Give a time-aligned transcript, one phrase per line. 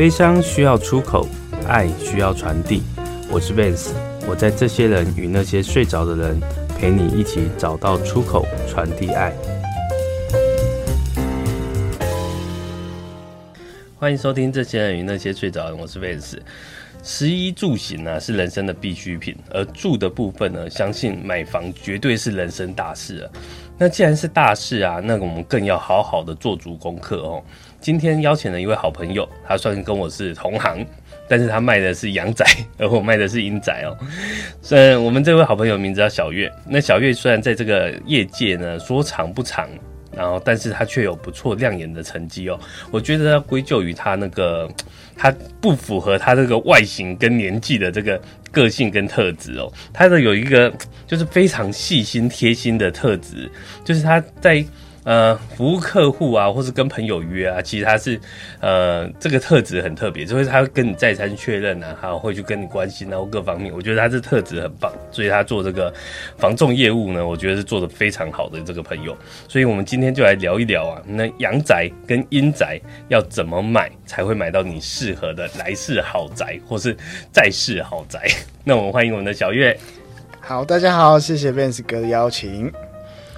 [0.00, 1.28] 悲伤需要出口，
[1.68, 2.80] 爱需要传递。
[3.30, 3.90] 我是 Vance，
[4.26, 6.40] 我在这些人与那些睡着的人，
[6.78, 9.30] 陪你一起找到出口，传递爱。
[13.98, 16.38] 欢迎收听《这些人与那些睡着人》，我是 Vance。
[17.02, 23.30] 食衣住行呢、是人生的必需品，而住的部分呢，相信买房绝对是人生大事啊。
[23.76, 27.42] 那既然是大事啊，那我们更要好好的做足功课哦。
[27.80, 30.84] 今天邀请了一位好朋友，他算跟我是同行，
[31.28, 32.44] 但是他卖的是阳仔，
[32.78, 33.96] 而我卖的是阴仔哦。
[34.60, 39.68] 虽然我们这位好朋友名字叫小月， 那小月虽然在这个业界呢说长不长。
[40.12, 42.58] 然后，但是他却有不错亮眼的成绩哦。
[42.90, 44.68] 我觉得要归咎于他那个，
[45.16, 48.20] 他不符合他这个外形跟年纪的这个
[48.50, 49.72] 个性跟特质哦。
[49.92, 50.70] 他的有一个
[51.06, 53.48] 就是非常细心贴心的特质，
[53.84, 54.64] 就是他在。
[55.04, 58.20] 呃，服务客户啊，或是跟朋友约啊，其实他是，
[58.60, 65.92] 呃，这个特质很特别，就是他会跟你再三确认啊，还有会去跟你关心啊，或各方面，我觉得他这特质很棒，所以他做这个
[66.36, 69.16] 房仲业务呢，我觉得是做得非常好的这个朋友，
[69.48, 72.78] 所以我们今天就来聊一聊啊，那阳宅跟阴宅
[73.08, 76.94] 要怎么买才会买到你适合的来世豪宅或是
[77.32, 78.28] 在世豪宅？
[78.64, 79.74] 那我们欢迎我们的小月。
[80.40, 82.70] 好，大家好，谢谢 Vance 哥的邀请，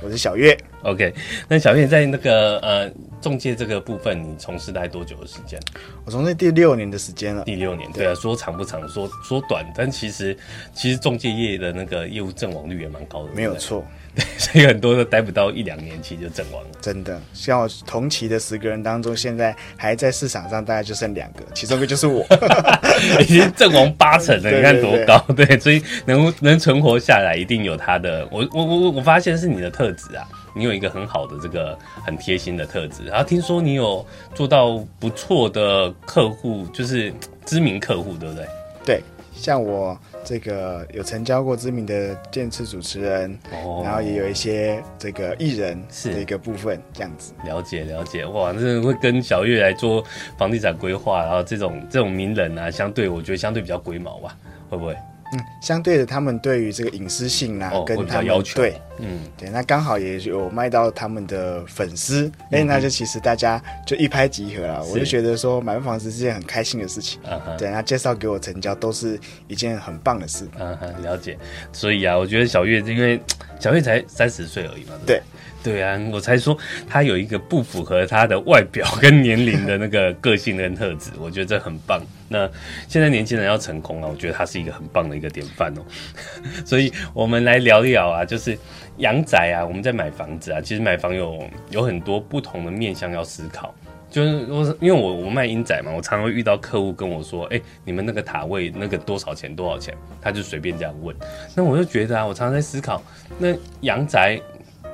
[0.05, 0.57] 我是小月。
[0.83, 1.15] OK，
[1.49, 5.61] 那小月在那个呃中介这个部分，你从事大概多久的时间？
[6.05, 7.45] 我从事第六年的时间了。
[7.45, 10.37] 第六年，对啊，说长不长，说说短，但其实
[10.75, 13.33] 其实中介业的那个业务阵亡率也蛮高的。
[13.33, 16.69] 没有错，对， 所以很多都待不到一两年期就阵亡了。
[16.81, 22.25] 真的，像我同期的十个人当中，现在还在市场上大概就剩两个，其中一个就是我，
[23.21, 25.19] 已经阵亡八成了， 你看多高？
[25.35, 28.27] 对，所以能能存活下来，一定有他的。
[28.31, 30.27] 我我我我发现是你的特质啊。
[30.55, 37.11] 你有一个很好的这个很贴心的特质，然后听说你有做到不错的客户，就是
[37.47, 38.47] 知名客户，对不对？
[38.85, 39.03] 对，
[39.35, 47.33] 像我这个有成交过知名的电视主持人，哦，然后也有一些这个艺人是一个部分，这样子。
[47.45, 50.05] 了解了解，哇，那会跟小月来做
[50.39, 54.37] 房地产规划，然后这种这种名人啊，相对我觉得相对比较龟毛吧，
[54.69, 54.97] 会不会？
[55.33, 64.85] 嗯，相对的，他们对于这个隐私性啊，哦、跟他们要求，对，嗯，对，那刚好也有卖到他们的粉丝，哎、嗯，那就其实大家就一拍即合了。
[64.85, 71.39] 我就觉得说买房子是件很开心的事情，嗯，对，那介绍给我成交都是一件很棒的事，嗯哼，了解。
[71.73, 73.21] 所以啊，我觉得小月，因为
[73.59, 75.17] 小月才三十岁而已嘛，对。
[75.17, 75.17] 对？
[75.17, 75.23] 对
[75.63, 76.57] 对啊，我才说
[76.89, 82.03] 他有一个不符合他的外表跟年龄的那个个性跟特质， 我觉得这很棒。
[82.29, 82.51] 那
[82.89, 85.83] 现在年轻人要成功啊，我觉得他是一个很棒的一个典范哦。
[86.67, 88.59] 所以我们来聊一聊啊，就是
[88.97, 93.73] 阳宅啊，我们在买房子啊，其实买房有有很多不同的面向要思考。
[94.11, 99.95] 就是我因为我我卖阴宅嘛，我常常会遇到客户跟我说，哎，你们那个塔位那个多少钱多少钱？
[100.21, 101.17] 他就随便这样问。
[101.55, 103.03] 那我就觉得啊，我常常在思考，
[103.39, 104.41] 那阳宅。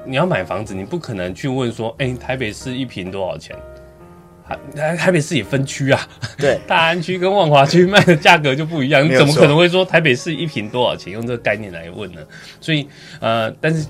[0.04, 3.56] 你要买房子，你不可能去问说，哎、欸，台北市一平多少钱？
[4.75, 11.12] 台台北市也分区啊，对， 大安区跟万华区卖的价格就不一样，你怎么可能会说台北市一平多少钱？
[11.12, 12.22] 用这个概念来问呢？
[12.59, 12.88] 所以，
[13.20, 13.86] 呃，但是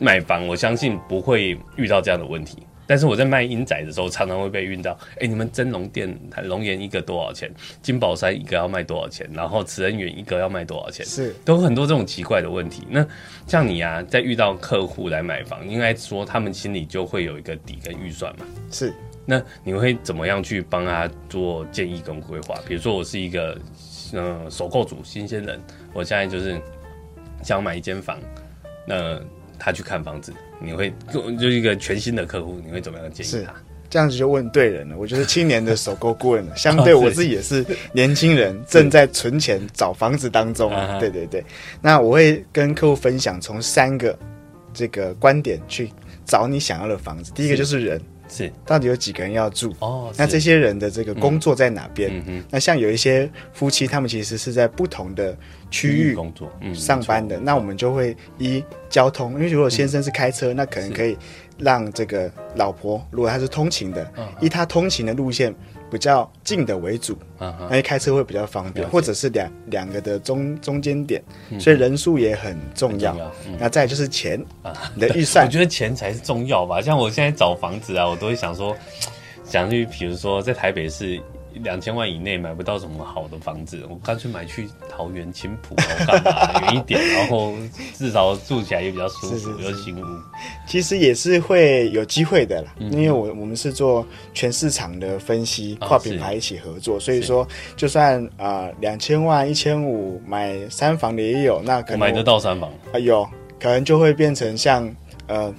[0.00, 2.62] 买房，我相信不会遇到这样的问题。
[2.88, 7.52] 但是我在卖阴宅的时候，常常会被运到，哎、欸，你们真龙店、龙岩一个多少钱？
[7.82, 9.28] 金宝山一个要卖多少钱？
[9.34, 11.04] 然后慈恩园一个要卖多少钱？
[11.04, 12.84] 是，都有很多这种奇怪的问题。
[12.88, 13.06] 那
[13.46, 18.46] 像你啊，在遇到客户来买房，应该说他们心里就会有一个底跟预算嘛。
[18.70, 18.94] 是，
[19.26, 22.54] 那你会怎么样去帮他做建议跟规划？
[22.66, 23.54] 比如说我是一个
[24.14, 25.60] 嗯、呃、首购主新鲜人，
[25.92, 26.58] 我现在就是
[27.42, 28.18] 想买一间房，
[28.86, 29.20] 那。
[29.60, 33.52] 他去看房子，你会做就一个全新的客户，你会怎么样建议他？
[33.52, 33.58] 是
[33.90, 34.96] 这样子就问对人了。
[34.98, 40.98] 我就是青年的首购顾问了， 相对我自己也是年轻人，正在存钱找房子当中啊。
[40.98, 41.42] 对对对，
[41.80, 44.18] 那我会跟客户分享从三个
[44.74, 45.90] 这个观点去
[46.24, 47.32] 找你想要的房子。
[47.34, 48.00] 第一个就是人。
[48.28, 49.74] 是，到底有几个人要住？
[49.78, 52.10] 哦，那这些人的这个工作在哪边？
[52.18, 55.36] 嗯嗯、那像有一些夫妻，他们其实是在不同的
[55.70, 57.44] 区域工作、上班的、嗯。
[57.44, 61.16] 那我们就会依交通，因为如果先生是开车，嗯、那可能可以
[61.58, 65.54] 让这个老婆，如果她是通勤的，嗯、依他通勤的路线。
[65.90, 73.12] 比较近的为主，啊，因为开车会比较方便，或者是两两个的中中间点，嗯，所以人数也很重要。
[73.12, 76.80] 重要嗯，那再就是钱啊，你的预算，我觉得钱才是重要吧。
[76.80, 78.76] 像我现在找房子啊，我都会想说，
[79.44, 81.20] 想去，比如说在台北市
[81.54, 87.54] 两千万以内买不到什么好的房子，我干脆买去桃园青埔，我干嘛远一点，然后
[87.94, 90.04] 至少住起来也比较舒服，有新屋。
[90.66, 97.46] 其实也是会有机会的啦，嗯、因为我我们是做全市场的分析，跨品牌一起合作，哦、所以说
[97.76, 103.28] 就算啊两千万、一千五买三房的也有，那可能买得到三房啊有，
[103.58, 104.88] 可能就会变成像
[105.26, 105.52] 呃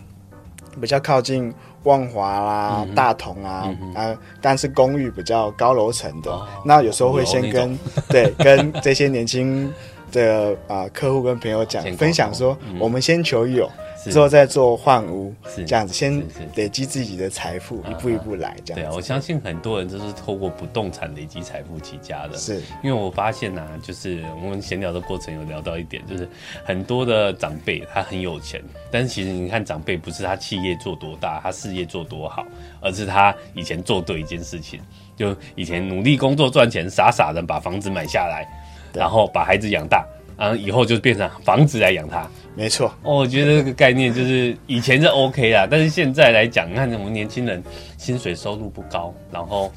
[0.80, 1.54] 比较靠近。
[1.84, 7.78] 万华啦，嗯、大同啊，嗯、啊，但是公寓比较高楼层的，哦、那有时候会先跟
[8.10, 9.72] 对跟这些年轻
[10.12, 13.70] 的啊、呃、客户跟朋友讲分享说，嗯、我们先求有。
[14.06, 16.24] 之后再做换屋，是这样子，先
[16.56, 18.82] 累积自己的财富，一步一步来，这样子。
[18.82, 22.38] 对啊，我相信很多人都是透过不动产累积财富起家的。
[22.38, 26.28] 是，因为我发现呐、啊，就是我们闲聊的过程有聊到一点，就是
[26.64, 32.46] 很多的长辈他很有钱，但是其实你看长辈不是他企业做多大，他事业做多好，
[32.82, 34.80] 而是他以前做对一件事情，
[35.18, 38.48] 就以前努力工作赚钱，傻傻的把房子买下来，
[38.94, 40.06] 然后把孩子养大。
[40.40, 42.88] 啊，以后就变成房子来养它，没错。
[43.04, 47.62] 哦，我觉得这个概念就是以前是 OK 啦，但是现在来讲，你看我们年轻人
[47.98, 49.72] 薪水收入不高，然后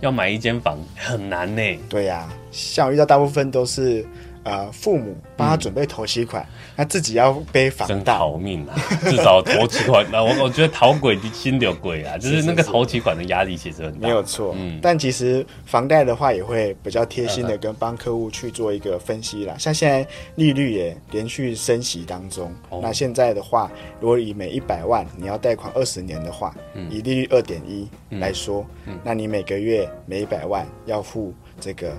[0.00, 1.62] 要买一间房很难呢。
[1.88, 4.04] 对呀、啊，像我遇到大部分都是。
[4.44, 6.44] 呃，父母帮他准备头期款，
[6.76, 8.74] 他、嗯、自己要背房贷，真逃命啊！
[9.02, 14.52] 至少头期款， 那我我觉得逃鬼的心有鬼啊，就是那个头期款的压力其实很大，没有错。
[14.58, 19.54] 嗯，但其实房贷的话，也会比较贴心的跟帮客户去做一个分析啦。
[19.56, 20.04] 嗯、像现在
[20.34, 27.88] 利率也连续升息当中，哦、那现在的话，如果以每一百万你要贷款二十年的话，嗯、以利率二点一
[28.18, 28.66] 来说，
[29.04, 31.92] 那你每个月每一百万要付这个。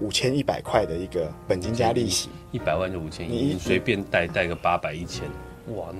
[0.00, 5.24] 五千一百块的一个本金加利息，一百万就五千一，你随便贷贷个八百一千，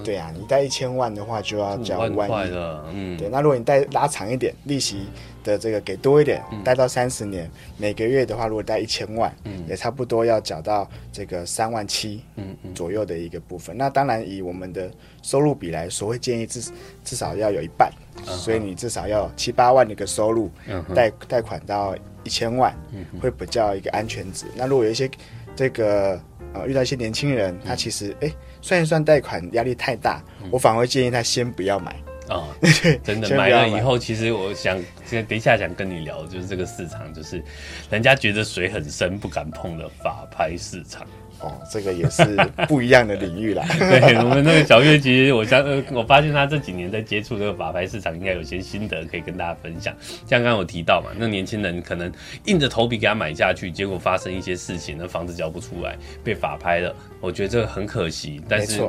[0.05, 5.07] 对啊，你贷一千万的话就要交五万块了，嗯，对，那如果你贷拉长一点，利息
[5.43, 12.75] 的这个给多一点，贷到三十年，每个月的话，如果贷一千万，嗯，也差不多要缴到这个三万七，嗯嗯。
[12.75, 13.77] 左右的一个部分。
[13.77, 14.91] 那当然以我们的
[15.23, 16.71] 收入比来说，会建议至
[17.05, 17.91] 至少要有一半，
[18.25, 20.51] 所以你至少要七八万的一个收入，
[20.95, 21.95] 贷贷款到。
[22.25, 24.45] 一千万嗯会比较一个安全值。
[24.55, 25.11] 那如果有一些
[25.57, 26.21] 这个
[26.53, 31.97] 呃遇到一些年轻人，他其实哎算一算贷款压力太大，我反而会建议他先不要买
[32.29, 32.49] 啊。
[33.05, 37.43] 真的买了以后，其实我想等一下想跟你聊，就是这个市场，就是
[37.91, 41.07] 人家觉得水很深不敢碰的法拍市场。
[41.41, 42.25] 哦，这个也是
[42.67, 43.65] 不一样的领域啦。
[43.79, 49.95] 对，我们那个小月，其实我相，我发现他这几年在接触这个法拍市场，应该有些心得可以跟大家分享。
[50.27, 52.11] 像刚刚有提到嘛，那年轻人可能
[52.47, 56.93] 硬着头皮给他买下去，结果发生一些事情，那房子交不出来，被法拍了。
[57.21, 58.83] 我觉得这个很可惜，但是，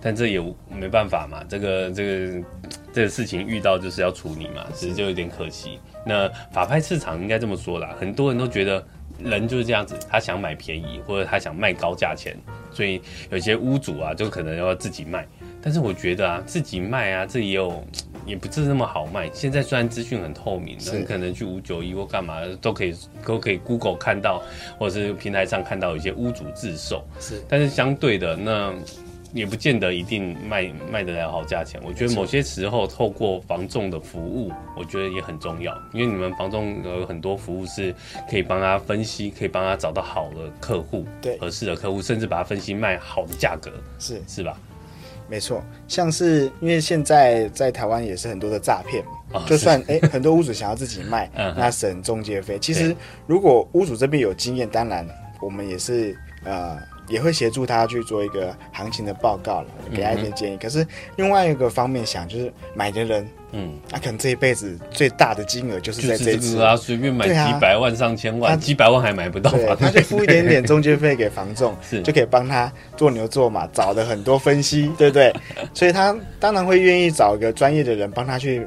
[0.00, 2.44] 但这也没办法嘛，这个这个
[2.92, 5.80] 这个事情遇到就是要处理嘛，其实就有点可惜。
[6.06, 8.84] 那法拍市场应该这么说啦，很多人都觉得。
[9.18, 12.36] 人就是这样子，他想买便宜，或者他想卖高价钱，
[12.70, 13.00] 所以
[13.30, 15.26] 有些屋主啊，就可能要自己卖。
[15.60, 17.84] 但是我觉得啊，自己卖啊，这也有，
[18.26, 19.30] 也不是那么好卖。
[19.32, 22.94] 现在虽然资讯很透明，那你可能去五九一或干嘛都可以，
[23.24, 24.42] 都可以 Google 看到，
[24.78, 27.04] 或者是平台上看到有些屋主自售。
[27.20, 28.74] 是，但是相对的那。
[29.32, 31.80] 也不见得一定卖卖得了好价钱。
[31.84, 35.74] 我觉得某些时候透过房仲的服务，我觉得也很重要。
[35.92, 37.94] 因为你们房仲有很多服务是
[38.30, 44.54] 可以帮他分析，可以帮他找到好的客户，对，合适的客户，甚至把他分析卖好的价格，是是吧？
[45.28, 52.58] 没错，像是因为现在在台湾也是很多的诈骗，哦、就算哎很多屋主想要自己卖， 那省中介费。
[52.58, 52.94] 其实
[53.26, 55.08] 如果屋主这边有经验，当然
[55.40, 56.78] 我们也是呃。
[57.08, 60.56] 也会协助他去做一个行情的报告了，给他一些建议。
[60.56, 75.34] 嗯、可是另外一个方面想，就是买的人，嗯，他、啊、可能这一辈子最大的金额就是在这一次啊，随便买几百万、上千万，啊、几百万还买不到房，他就付一点点 中介费给房仲，是就可以帮他做牛做马，找的很多分析，对不对？
[75.74, 78.66] 所以他当然会愿意找一个专业的人帮他去。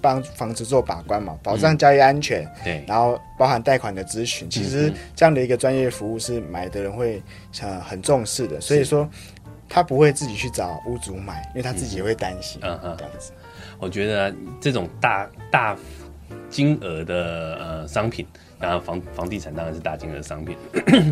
[0.00, 7.22] 帮房子做把关嘛，保障交易安全，嗯、对，然后包含贷款的咨询，其实这样的一个专业服务是买的人会
[7.60, 9.08] 呃很重视的，所以说
[9.68, 13.32] 他不会自己去找屋主买，因为他自己也会担心，嗯嗯，这样子。
[13.78, 15.76] 我觉得这种大大
[16.48, 18.26] 金额的呃商品。
[18.60, 20.54] 然后房房地产当然是大金额的商品，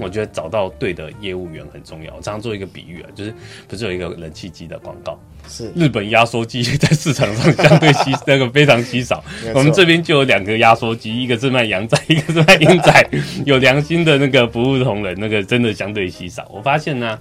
[0.00, 2.14] 我觉得找到对的业务员很重要。
[2.14, 3.35] 我常常做一个比喻啊，就是
[3.67, 5.19] 不是有一个冷气机的广告？
[5.49, 9.25] 是日本压缩机 在市场上相对稀那个非常稀少。
[9.55, 13.11] 我们这边就有两个压缩机，一个是卖阳仔，一个是卖阴仔。
[13.47, 16.47] 有良心的那个服务同仁，那个真的相对稀少。
[16.52, 17.19] 我发现呢，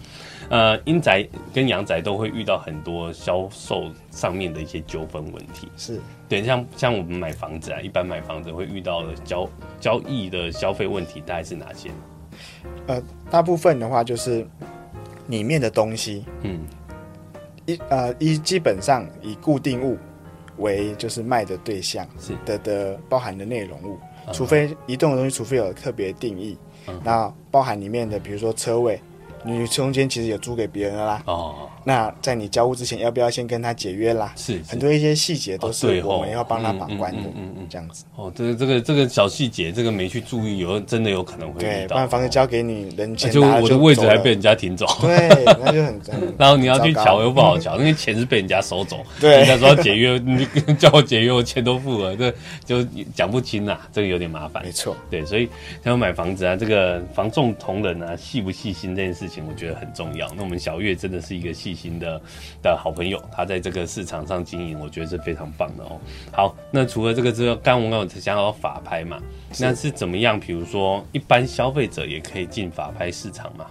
[0.49, 5.69] 呃，阴宅跟阳宅都会遇到很多销售上面的一些纠纷问题。
[5.77, 9.47] 是对，像像我们买房子啊，一般买房子会遇到的交
[9.79, 11.95] 交易的消费问题，大概是哪些呢？
[12.87, 14.45] 呃，大部分的话就是
[15.27, 16.65] 里面的东西，嗯，
[17.65, 19.97] 一呃一基本上以固定物
[20.57, 23.97] 为就是卖的对象是的的包含的内容物，
[24.33, 26.57] 除非移动的东西，除非有特别定义，
[27.03, 28.99] 那包含里面的比如说车位。
[29.43, 31.23] 你中间其实也租给别人了啦。
[31.27, 31.69] 哦。
[31.87, 34.33] 那在你交屋之前，要不要先跟他解约啦？
[34.35, 34.59] 是。
[34.67, 37.21] 很多一些细节都是我们要帮他把关的。
[37.33, 37.67] 嗯嗯。
[37.69, 38.03] 这样子。
[38.17, 44.85] 哦，这个这个这个小细节，这个没去注意，有真的有可能会对，不然房子交给你，人钱就我的位置还被人家停走。
[44.99, 45.29] 对，
[45.63, 45.97] 那就很。
[46.37, 49.01] 然后你要去瞧又不好瞧， 因为钱是被人家收走。
[49.21, 49.37] 对。
[49.37, 52.33] 人家说要解约，你 叫我解约，我钱都付了，这
[52.65, 52.83] 就
[53.15, 54.61] 讲不清啊，这个有点麻烦。
[54.61, 54.93] 没错。
[55.09, 55.47] 对，所以
[55.81, 59.45] 像买房子啊，这个房仲同仁啊，细不细心这件事情。
[59.47, 60.27] 我觉得很重要。
[60.35, 62.19] 那我们小月真的是一个细心的
[62.63, 65.99] 的好朋友，他在这个市场上经营，我觉得是非常棒的哦。
[66.31, 69.21] 好，那除了这个之外，刚刚我们有讲到法拍嘛，
[69.59, 70.39] 那是怎么样？
[70.39, 73.67] 比如说，一般消费者也可以进法拍市场吗？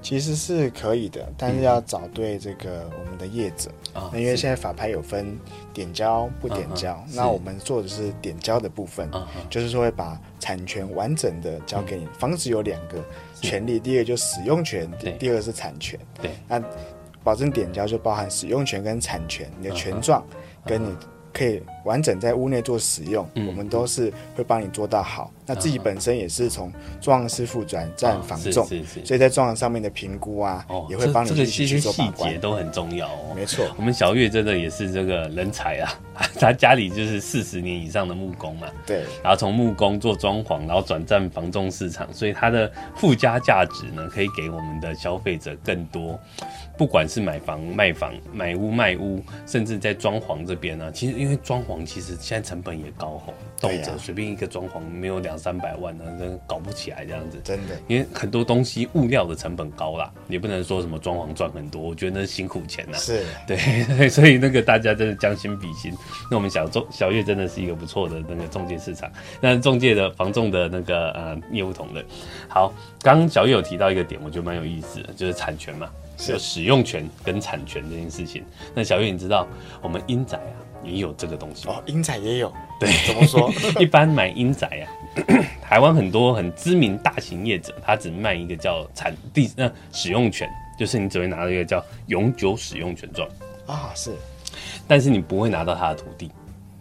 [0.00, 4.10] 其实是可以的，但是要找对这个我们的业者啊。
[4.12, 5.34] 那因为现在法拍有分
[5.72, 9.10] 点交不点交，那我们做的是点交的部分，
[9.48, 12.06] 就是说会把产权完整的交给你。
[12.18, 13.02] 房子有两个
[13.40, 14.86] 权利，第一个就使用权，
[15.18, 15.98] 第二个是产权。
[16.20, 16.62] 对，那
[17.24, 20.24] 保证点交就包含使用权跟产权，你的权状
[20.64, 20.94] 跟你。
[21.36, 25.30] 可以完整在屋内做使用，嗯、我们都是会帮你做到好。
[25.32, 28.66] 嗯、那自己本身也是从装潢师傅转战房仲，
[29.04, 33.32] 所以在装潢上面的评估啊，哦、也会帮你这个这些细节都很重要哦。
[33.34, 35.92] 没错，我们小月真的也是这个人才啊，
[36.38, 46.18] 他家里就是四十年以上的木工嘛，对，然后从木工做装潢，然后转战房仲市场，所以它的附加价值呢，可以给我们的消费者更多。
[46.76, 57.40] 不管是买房卖房、买屋卖屋，甚至在装潢这边呢，其实因为装潢其实现在成本也高吼，动辄随便一个装潢没有两三百万呢，真搞不起来这样子。
[57.42, 62.98] 真的，因为很多东西物料的成本高啦，也不能说什么装潢赚很多，我觉得那是辛苦钱呐。
[62.98, 65.90] 是 对，所以那个大家真的将心比心。
[66.30, 72.04] 那我们小中小月真的是一个不错的那个中介市场，那中介的房仲的那个呃业务同仁。
[72.48, 75.88] 好，刚刚小月有提到一个点，我觉得蛮有意思的，就是产权嘛。
[76.28, 79.48] 有使用权跟产权这件事情，那小月你知道
[79.82, 80.54] 我们英仔啊
[80.84, 81.68] 也有这个东西。
[81.68, 83.52] 哦，英仔也有，对，怎么说？
[83.80, 84.84] 一般买英仔啊，
[85.62, 90.48] 台湾很多很知名大型业者，他只卖一个叫产地那使用权，
[90.78, 93.28] 就是你只会拿到一个叫永久使用权状。
[93.66, 94.12] 啊，是，
[94.86, 96.30] 但是你不会拿到他的土地，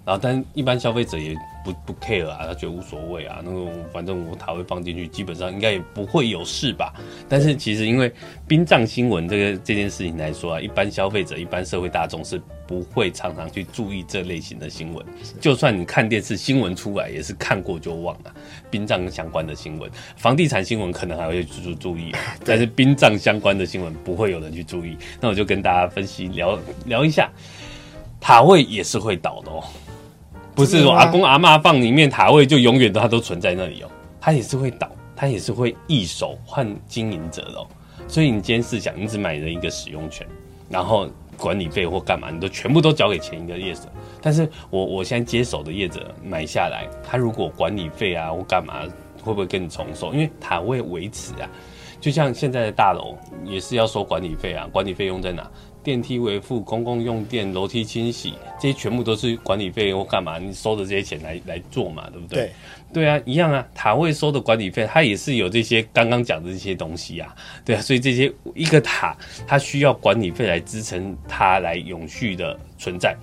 [0.06, 1.36] 然后但一般消费者也。
[1.64, 6.94] 不不 care 啊，他觉得无所谓啊，那个反正我塔会放进去，基本上应该也不会有事吧。
[7.30, 8.12] 但是其实因为
[8.46, 15.06] 殡葬新闻这个这件事情来说啊，一般消费者、一般社会大众是不会常常去注意这类型的新闻。
[15.40, 18.36] 就算你看电视新闻出来，也是看过就忘了。
[18.70, 22.12] 殡葬相关的新闻，房地产新闻可能还会注注意，
[22.44, 24.98] 但是殡葬相关的新闻不会有人去注意。
[25.22, 27.32] 那我就跟大家分析聊聊一下，
[28.20, 29.64] 塔位也是会倒的哦。
[30.56, 33.90] 不是说阿公阿嬷放里面塔位就永远都它都存在那里哦，
[34.22, 37.68] 它也是会倒，它也是会易手换经营者的哦。
[38.08, 40.28] 所以你今天试想，你只买了一个使用权，
[40.70, 43.82] 然后管理费或干嘛，你都全部都交给前一个业者。
[44.22, 48.84] 但是我我现在接手的业者买下来，他如果管理费啊或干嘛，
[49.24, 50.14] 会不会跟你重收？
[50.14, 51.50] 因为塔位维持啊，
[52.00, 55.50] 就像现在的大楼也是要收管理费啊，管理费用在哪？
[55.84, 60.40] 电梯维护、公共用电、楼梯清洗，这些全部都是管理费或干嘛？
[60.40, 62.50] 你收的这些钱来来做嘛，对不对？
[62.94, 63.68] 对，对啊，一样啊。
[63.76, 67.82] 塔位收的管理费，它也是有这些刚刚讲的这些东西啊，对啊。
[67.82, 69.14] 所以这些一个塔，
[69.46, 73.14] 它需要管理费来支撑它来永续的存在。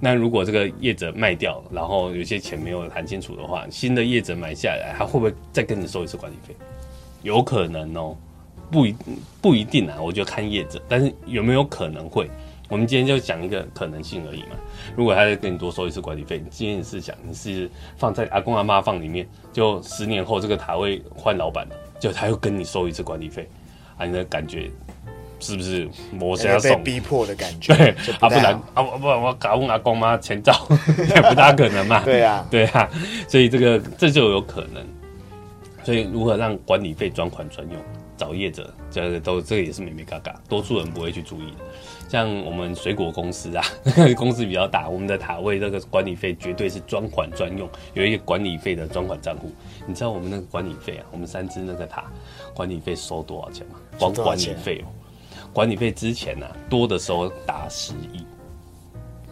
[0.00, 6.56] 那如果这个业者卖掉，然后有些钱没有谈清楚的话，新的业者买下来，他会不会再跟你收一次管理费？
[7.22, 8.16] 有可能哦。
[8.70, 8.94] 不一
[9.42, 12.30] 不一定啊，我就看业者，但是有没有可能会？
[12.68, 14.50] 我们今天就讲一个可能性而已嘛。
[14.94, 23.48] 如果他再跟你多收一次管理费，你今天你是想你是放在阿公阿妈放里面，就十年后这个塔位换老板了，就他又跟你收一次管理费，
[23.98, 24.70] 啊，你的感觉
[25.40, 26.70] 是不是磨下送？
[26.76, 27.74] 被逼迫的感觉。
[27.74, 30.54] 对，不啊不然啊不然我搞问阿公妈前兆，
[31.14, 32.02] 也不大可能嘛。
[32.06, 32.88] 对啊，对啊，
[33.26, 34.84] 所以这个这就有可能。
[35.82, 37.76] 所以如何让管理费专款专用？
[38.16, 41.56] 找业者，这个都这个也是美眉嘎嘎，多数人不会去注意的。
[42.06, 43.64] 像我们水果公司啊，
[44.14, 49.50] 公司比较大，我们的塔位那个管理费绝对是专款专用，有一个管理费的专款账户。
[49.86, 52.04] 你知道我们那个管理费啊，我们三支那个塔
[52.52, 53.76] 管理费收多少钱吗？
[53.98, 54.92] 光管理费哦，
[55.52, 58.24] 管理费之前呢、啊，多的时候达十亿。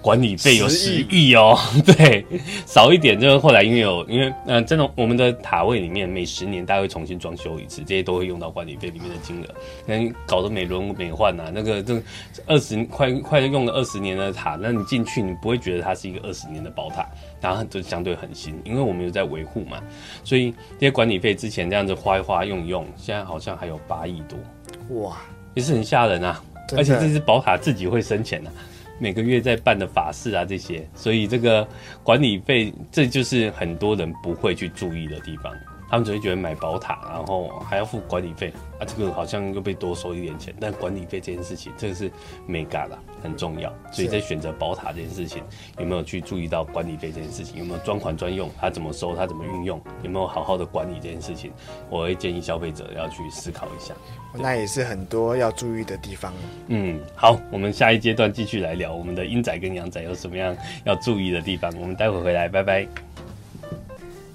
[0.01, 1.35] 管理费有十亿。
[1.35, 2.25] 哦， 对，
[2.65, 9.47] 少一点就是后来因为有因为嗯，这种我们的塔位里面每十年大概会重新装修一次，这些都会用到管理费里面的金额，
[9.89, 12.01] 跟搞得美轮美奂呐，那个这
[12.47, 17.05] 二十快快用了二十年的塔，那你进去你不会觉得它是一个二十年的宝塔，
[17.41, 19.83] 然后就相对很新，因为我们有在维护嘛，
[20.23, 25.17] 所以这些管理费之前这样子花一花用一用，现在好像还有八亿多，哇，
[25.59, 26.41] 也是很吓人啊，
[26.77, 28.55] 而且这是宝塔自己会生钱的、啊。
[29.01, 31.67] 每个月在办的法事啊，这些，所以这个
[32.05, 35.53] 管理费，这就是很多人不会去注意的地方。
[35.91, 40.55] 他们只会觉得买宝塔，然后还要付管理费啊，这个好像又被多收一点钱。
[40.61, 42.11] 但管理费这件事情，这个是
[42.47, 43.73] 没嘎啦，很重要。
[43.91, 45.43] 所以在选择宝塔这件事情，
[45.79, 47.59] 有没有去注意到管理费这件事情？
[47.59, 48.51] 有没有专款专用？
[48.61, 49.17] 它怎么收？
[49.17, 49.81] 它怎么运用？
[50.03, 51.53] 有没有好好的管理这件事情？
[51.89, 53.95] 我会建议消费者要去思考一下。
[54.35, 56.33] 那也是很多要注意的地方。
[56.67, 60.55] 嗯，好，我们下一阶段继续来聊我们的阴宅跟阳宅有什么样
[60.85, 61.73] 要注意的地方。
[61.81, 63.08] 我们待会回来，拜拜。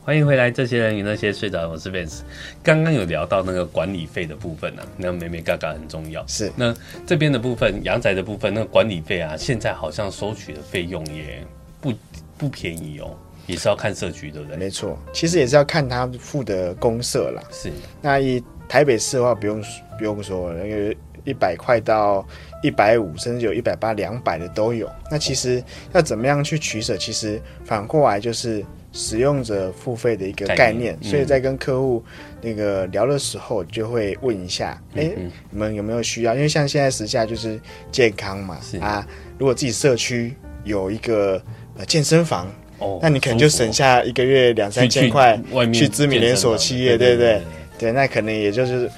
[0.05, 2.23] 欢迎回来，这些人与那些睡着，我是 Vance。
[2.61, 6.27] 刚刚有聊到那个管理费的部分呢、啊，那美美嘎嘎很重要。
[6.27, 6.75] 是，那
[7.07, 11.41] 这边的部分，阳宅的部分，那个管理费啊，现在好像收取的费用也
[11.79, 11.93] 不
[12.37, 13.15] 不便宜哦，
[13.47, 14.57] 也是要看社区，对不对？
[14.57, 17.41] 没错，其实也是要看他付的公社啦。
[17.49, 19.63] 是，那以台北市的话，不用
[19.97, 22.27] 不用说了，因为一百块到
[22.61, 24.91] 一百五，甚至有一百八、两百的都有。
[25.09, 26.97] 那其实要怎么样去取舍？
[26.97, 28.65] 其实反过来就是。
[28.93, 32.01] 使用者付费的一个概念，嗯、所以在跟客户
[32.41, 36.33] 那个聊的时候，就会问一下，哎、嗯嗯，你们有没有需要？
[36.35, 37.59] 因为像现在时下就是
[37.91, 39.05] 健康嘛，啊，
[39.37, 40.33] 如果自己社区
[40.63, 41.41] 有一个
[41.77, 42.47] 呃健身房，
[42.77, 45.37] 哦，那你可能就省下一个月两三千块
[45.73, 47.41] 去知名连锁企业，对不对？
[47.77, 48.89] 对，那可能也就是。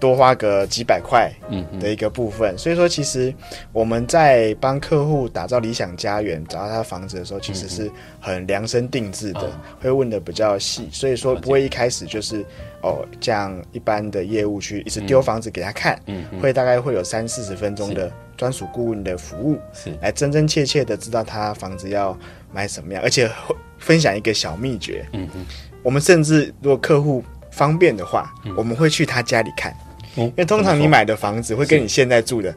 [0.00, 1.32] 多花个几百块
[1.80, 3.32] 的一个部分，所以说其实
[3.72, 9.50] 我们在帮客户打造理想家园、找到他的房子的时候，其实是很量身定制的，
[9.80, 12.44] 会问的比较细，所以说不会一开始就是
[12.82, 19.92] 哦这样一般的业务去一直丢房子给他看，嗯会大概会有三四十分钟的专属顾问的服务，是。
[20.00, 22.18] 来真真切切的知道他房子要
[22.52, 25.44] 买什么样，而且会分享一个小秘诀，嗯嗯。
[25.82, 27.22] 我们甚至如果客户
[27.54, 29.74] 方便的话，我们会去他家里看。
[30.16, 32.54] 因为通常你买的房子会跟你现在住的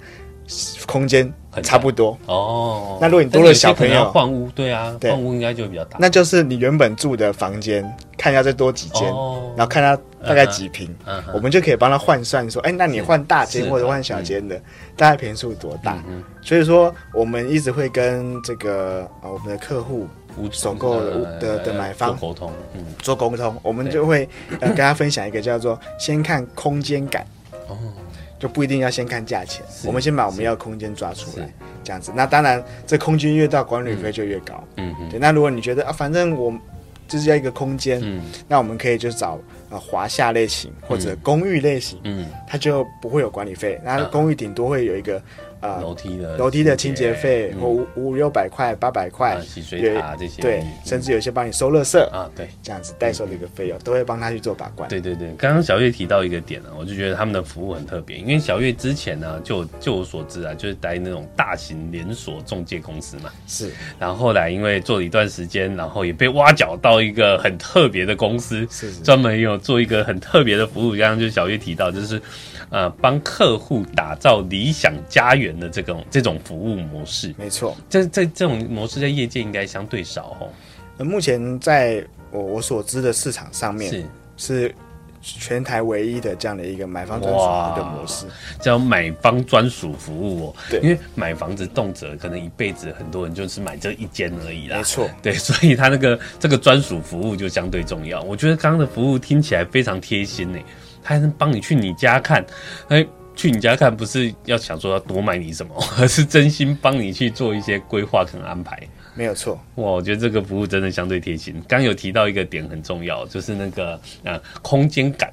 [0.85, 1.31] 空间
[1.63, 2.99] 差不多哦。
[3.01, 5.97] 那如果你多了小朋友换屋，对啊，换屋应该就会比较大。
[5.99, 7.83] 那就是你原本住的房间，
[8.15, 9.07] 看要再多几间，
[9.55, 10.95] 然后看他大概几平，
[11.33, 14.55] 我们就可以帮他换算说，哎，那你换大间或者换小间的，
[14.95, 15.97] 大概平数多大？
[16.43, 20.07] 所以说，我们一直会跟这个啊我们的客户。
[20.51, 24.27] 首购的的的买方做沟通，嗯，做沟通，我们就会
[24.59, 27.25] 呃跟他分享一个叫做先看空间感，
[27.67, 27.77] 哦，
[28.39, 31.49] 就不一定要先看价钱，我们先把我们要空间抓出来，
[31.83, 32.11] 这样子。
[32.15, 35.09] 那当然，这空间越大，管理费就越高，嗯嗯。
[35.09, 36.53] 对，那如果你觉得啊，反正我
[37.07, 45.21] 就是要一个空间，嗯，那我们可以就找呃华夏类型或者公寓类型，嗯，它就不会有管理费，那公寓顶多会有一个。
[45.59, 54.87] 啊，楼梯的楼梯的清洁费，或五五六百块、八百块，洗水塔这些，对，甚至有些帮你收垃圾啊，对，这样子代收的一个费用，都会帮他去做把关。
[54.87, 72.21] 对对对，刚刚小月提到一个点呢，我就觉得他们的服务很特别，因为小月之前呢，就就我所知啊，就是待那种大型连锁中介公司嘛，是，然后后来因为做了一段时间，然后也被挖角到一个很特别的公司，是专门有做一个很特别的服务，刚刚就小月提到，就是。
[72.69, 80.49] 呃，帮客户打造理想家园的这种这种服务模式，没错，这这这种模式在业界应该相对少哦。
[80.97, 84.75] 那目前在我我所知的市场上面，是是
[85.21, 87.39] 全台唯一的这样的一个买方专属
[87.77, 88.25] 的模式，
[88.59, 90.55] 叫买方专属服务哦。
[90.69, 94.77] 对，因为买房子动辄可能一辈子很多人就是买这一间而已啦。
[94.77, 98.21] 没错，对， 所以他那个这个专属服务就相对重要。
[98.23, 100.59] 我觉得刚刚的服务听起来非常贴心呢。
[100.59, 100.65] 他
[101.07, 102.45] 还能帮你去你家看，
[102.89, 108.77] 哎，去你家看不是要想说要多买你什么，而是真心帮你去做一些规划跟安排。
[109.15, 111.63] 没有错，哇，我觉得这个服务真的相对贴心。
[111.65, 115.31] 刚有提到一个点很重要，就是那个呃空间感。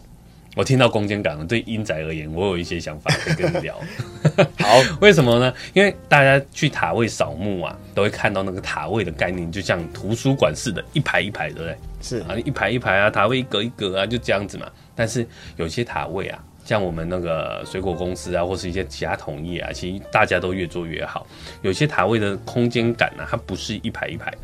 [0.57, 3.77] 我听到空间感了，对阴宅而言，我有一些想法可以跟你聊。
[4.61, 5.53] 好， 为什么呢？
[5.73, 11.77] 因为大家去塔位扫墓啊，都会看到那个塔位的概念，就像图书馆似的，一排一排，对不对？
[12.01, 14.67] 是啊，一排一排啊，塔位一格一格啊，就这样子嘛。
[14.95, 15.27] 但是
[15.57, 21.27] 有些塔位啊，像我们那个水果公司啊，或是一些其他同业啊，其实大家都越做越好。
[21.63, 24.39] 有些塔位的空间感呢、啊，它不是一排一排的，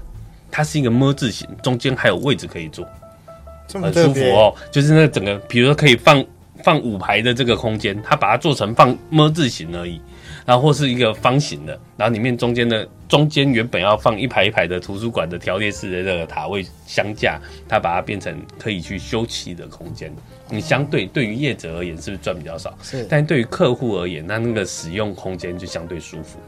[0.50, 2.86] 它是一个么字形，中间还有位置可以坐，
[3.72, 4.54] 很舒服哦。
[4.70, 6.24] 就是那整个，比如说可以放
[6.64, 10.00] 放五排的这个空间，他把它做成放么字形而已，
[10.46, 20.12] 然后或是一个方形的，然后里面中间的中间原本要放一排一排的图书馆的条列式的这个塔位相架，他把它变成可以去休憩的空间。
[20.48, 22.76] 你相对对于业者而言是不是赚比较少？
[22.82, 26.38] 是，但对于客户而言，那那个使用空间就相对舒服。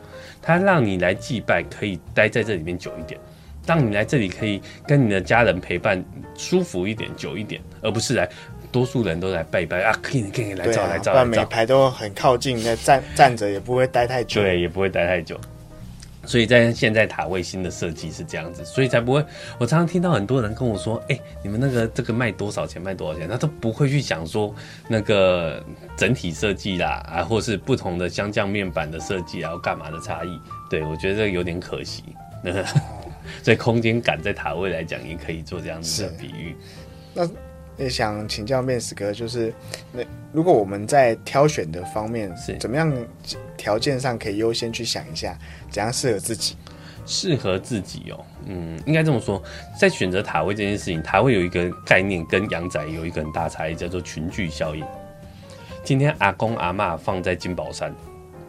[0.40, 3.20] 他让你来祭拜，可以待在这里面久一点。
[3.64, 6.04] 让你来这里可以跟你的家人陪伴
[6.36, 8.28] 舒服一点、久一点，而不是来
[8.72, 15.38] 多数人都来拜拜啊，可以可以来照、啊、来照，每排都很靠近，那站站着也不会待太久，对，也不会待太久。
[16.24, 19.24] 所以在现在塔位新的设计是这样子，所以才不会。
[19.58, 22.80] 我常常听到很多人跟我说：“哎、欸，你们那个这个卖多少钱？
[22.80, 24.54] 卖多少钱？”他都不会去想说
[24.86, 25.60] 那个
[25.96, 30.40] 整体设计啦，啊，或是不同的相降面板的设计然后干嘛的差异。
[30.70, 32.04] 对，我觉得这个有点可惜。
[33.42, 36.56] 所以空间感在塔位来讲，也可以做这样子的比喻。
[37.14, 37.30] 那也
[37.88, 39.52] 想请教面试哥，就是
[39.92, 42.92] 那如果我们在挑选的方面是怎么样
[43.56, 45.36] 条件上可以优先去想一下，
[45.70, 46.56] 怎样适合自己？
[47.04, 49.42] 适合自己哦，嗯，应该这么说，
[49.76, 54.84] 在选择塔位这件事情，塔位有一个概念跟阳宅有一个很大差异，叫做群聚效应。
[55.82, 57.92] 今天阿公阿妈放在金宝山。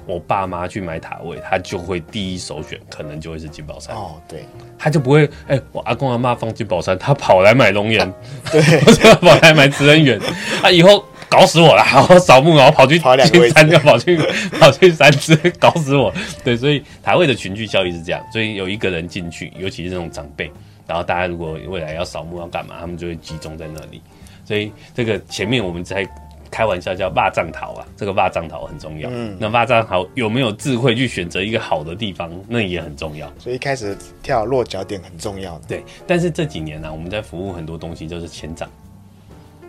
[0.05, 3.95] 我爸妈去买塔位，他就会第一首选，可能就会是金宝山。
[3.95, 4.45] 哦，对，
[4.77, 8.13] 他就不会，哎、欸，我阿公阿妈放金宝山，他跑来买龙岩，
[8.51, 8.61] 对，
[9.21, 10.19] 跑来买慈恩园，
[10.61, 14.17] 他以后搞死我了，我扫墓，然后跑去金山，就跑去
[14.59, 16.13] 跑去山只，搞死我。
[16.43, 20.51] 对，所以塔位的群聚效应是这样，所以有一个人进去，尤其是那种长辈，
[20.85, 24.01] 然后大家如果未来要扫墓要干嘛，他们就会集中在那里。
[24.45, 26.05] 所以这个前面我们在。
[26.53, 29.09] 开玩笑叫“霸藏桃”啊，这个“霸藏桃”很重要。
[29.11, 33.27] 嗯，那“霸藏桃”有没有智慧去选择一个好的地方，那也很重要。
[33.39, 35.59] 所以一开始跳落脚点很重要。
[35.67, 38.67] 对，但是这几年呢、啊，我们在服务很多东西就是迁葬，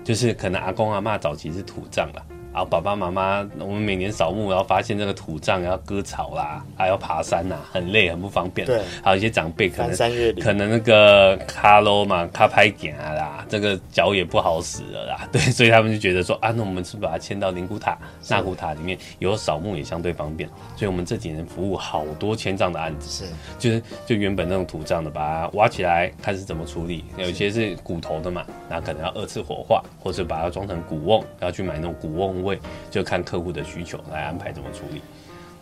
[0.04, 2.22] 就是可能阿公阿妈早期是土葬了。
[2.54, 8.64] 然后爸爸妈妈，我们每年扫墓，然后发现这个土葬要割草啦，还要爬山呐、啊，很累，很不方便。
[8.64, 9.96] 对，还有一些长辈可能
[10.40, 15.28] 可能那个卡喽嘛，卡拍点啊啦，这个脚也不好使了啦。
[15.32, 20.48] 对，所以他们就觉得说啊，那我们是不是把它迁到灵骨塔、纳骨塔里面，以后扫墓也相对方便。
[20.76, 27.04] 所以我们这几年服务好多迁葬的案子，是，就是就原本那种土葬的，把它挖起来，看是怎么处理。
[27.16, 32.43] 有些是骨头的嘛，然后可能要二次火化，或者把它装成骨瓮，要去买那种骨瓮。
[32.44, 32.58] 位
[32.90, 35.00] 就看客户的需求来安排怎么处理，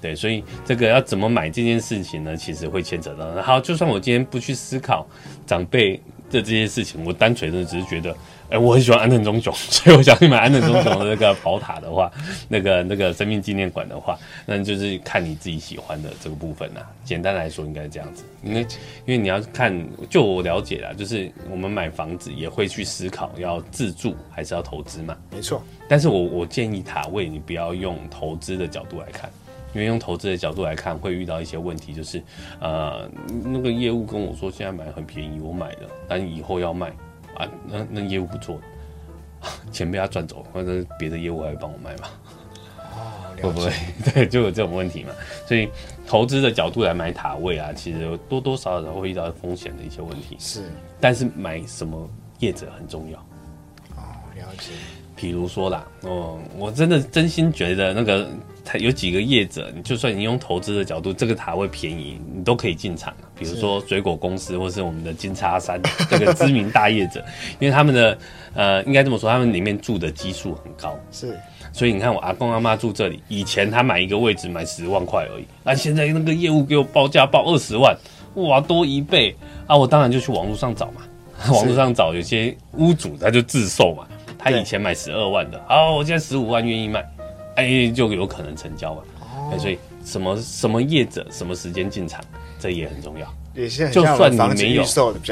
[0.01, 2.37] 对，所以这个要怎么买这件事情呢？
[2.37, 3.41] 其实会牵扯到。
[3.41, 5.07] 好，就算我今天不去思考
[5.47, 5.97] 长辈
[6.31, 8.15] 的这些事情，我单纯的只是觉得，
[8.53, 12.13] 哎、欸，我很喜欢安藤忠雄， 所以我想去买安藤忠雄的那个宝塔的话，
[12.49, 16.81] 那个那个生命纪念馆的话，那就是看你自己喜欢的这个部分呐。
[17.03, 18.25] 简单来说，应该是这样子。
[18.43, 18.67] 因为因
[19.07, 19.75] 为你要看，
[20.11, 25.17] 就我了解啦，就是我们买房子也会去思考要自住还是要投资嘛。
[25.31, 25.63] 没错。
[25.89, 29.31] 但是我我建议塔位你不要用投资的角度来看，
[29.73, 32.23] 因为用投资的角度来看会遇到一些问题，就是
[32.61, 33.11] 呃
[33.43, 36.93] 那个业务跟我说现在买很便宜，我买了，但以后要卖
[37.45, 38.61] 啊，那那业务不做，
[39.73, 42.09] 钱被他赚走，或者别的业务还会帮我卖吗？
[42.79, 43.73] 哦，会不会？
[44.13, 45.11] 对，就有这种问题嘛。
[45.47, 45.69] 所以
[46.07, 50.37] 投资的角度来买塔位啊，其实多多少少会遇到风险的一些问题。
[50.39, 53.19] 是，但是买什么业者很重要。
[53.97, 54.03] 哦，
[54.37, 54.73] 了解。
[55.15, 58.29] 比如说啦，哦，我真的真心觉得那个
[58.81, 63.15] 有几个业者，你就算你用投资的角度，这个塔位便宜，你都可以进场。
[63.43, 67.25] 比如说水果公司，或是我们的金叉山 这个知名大业者，
[67.59, 68.17] 因为他们的
[68.55, 71.39] 呃，应该这么说，他们里面住的基数很高，是。
[71.73, 77.97] 所以你看，我阿公阿妈住这里，以前他买一个位置买十万块而已，啊，现在那个业务给我报价报二十万，
[78.35, 79.35] 哇，多一倍。
[79.65, 79.77] 啊！
[79.77, 81.03] 我当然就去网络上找嘛，
[81.51, 84.05] 网络上找有些屋主他就自售嘛。
[84.37, 87.01] 他以前买十二万的，好，我现在十五万愿意卖，
[87.55, 89.03] 哎、欸，就有可能成交嘛。
[89.25, 92.21] 哎、哦，所以什么什么业者，什么时间进场，
[92.63, 93.27] 这也很重要。
[93.55, 94.85] 也是很就算你没有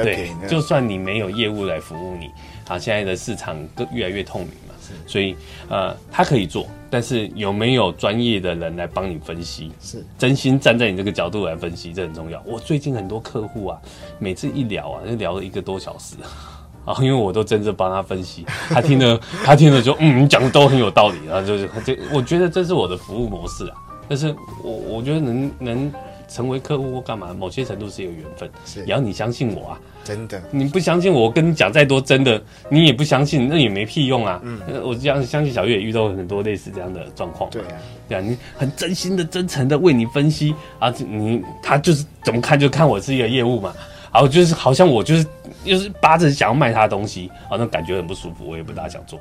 [0.02, 2.26] 对，就算你没有业务来服务你，
[2.68, 4.74] 啊，现在的市场都越来越透明嘛。
[5.06, 5.36] 所以
[5.68, 9.70] 呃，他可以做，但是有没有专业的人来帮你分析？
[9.80, 12.42] 是，真心站在你这个角度来分析，这很重要。
[12.44, 13.78] 我最近很多客户啊，
[14.18, 16.16] 每次一聊啊，就聊了一个多小时。
[16.84, 23.76] 啊，因为我都真正帮他分析， 他听了，他听了就嗯，你讲的都很有道理，然后就是这，我觉得这是我的服务模式啊。
[24.08, 25.92] 但是我我觉得能能
[26.30, 34.40] 成为客户或干嘛，某些程度是有缘分，是，也要你相信我啊，真的，你不相信我，我跟你讲再多真的，你也不相信，那也没屁用啊。
[34.44, 37.68] 嗯，我这样相信小月也遇到很多类似这样的状况，对啊，
[38.08, 43.74] 对啊，你很真心的、真诚的为你分析啊，你他就是怎么看就看我是一个业务嘛。
[44.12, 45.24] 然后，就是好像我就是
[45.64, 49.20] 就是巴着想要卖他的东西，啊，那感觉很不舒服，我也不大想做。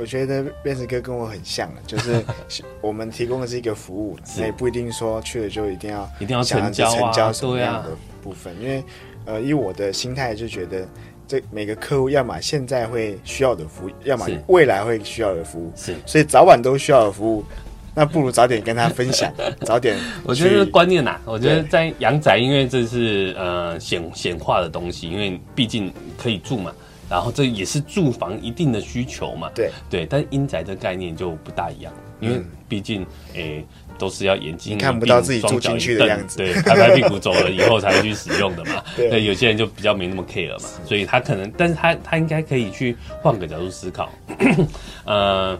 [0.00, 2.24] 我觉得辩士哥跟我很像，就是
[2.80, 7.90] 我们提供的是一个服务，那也不一定说去了就一定要一定要成交成交什么样的
[8.22, 8.82] 部分，因为
[9.24, 10.86] 呃，以我的心态就觉得，
[11.26, 17.44] 这每个客户要么现在会需要的服务，要么未来会需要的服务，是，所以早晚都需要的服务。
[17.94, 19.32] 那不如早点跟他分享，
[19.66, 19.98] 早点。
[20.22, 26.72] 我觉得观念呐、啊，我觉得在阳宅，因为这是呃显显化的东西，因为毕竟可以住嘛，
[27.10, 29.50] 然后这也是住房一定的需求嘛。
[29.54, 29.70] 对。
[29.88, 33.02] 对，但阴宅的概念就不大一样，因为毕竟
[33.34, 33.66] 诶、欸、
[33.98, 38.82] 都是要眼睛看不到自己住进去的样子，对，拍拍屁股走了以后才去使用的嘛。
[38.96, 44.10] 对，有些人就比较没那么 care 嘛，所以他可能，但是他他应该可以去换个角度思考，
[45.04, 45.58] 呃。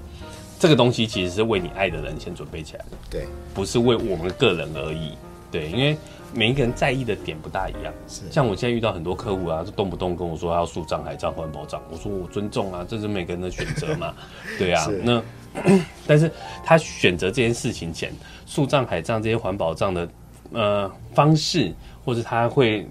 [0.61, 5.13] 这个东西其实是为你爱的人先准备起来的，对，不是为我们个人而已，
[5.51, 5.97] 对，因为
[6.35, 7.93] 每一个人在意的点不大一样。
[8.07, 14.15] 是，像我现在遇到很多客户啊，就动不动跟我说要树葬、海葬、环保葬，我说我尊重啊，这是每个人的选择嘛，
[14.59, 14.87] 对啊。
[15.03, 15.23] 那
[16.07, 16.31] 但是
[16.65, 18.13] 他选择这件事情前，
[18.47, 20.09] 树葬、海葬这些环保葬的
[20.53, 21.73] 呃方式，
[22.05, 22.87] 或者他会。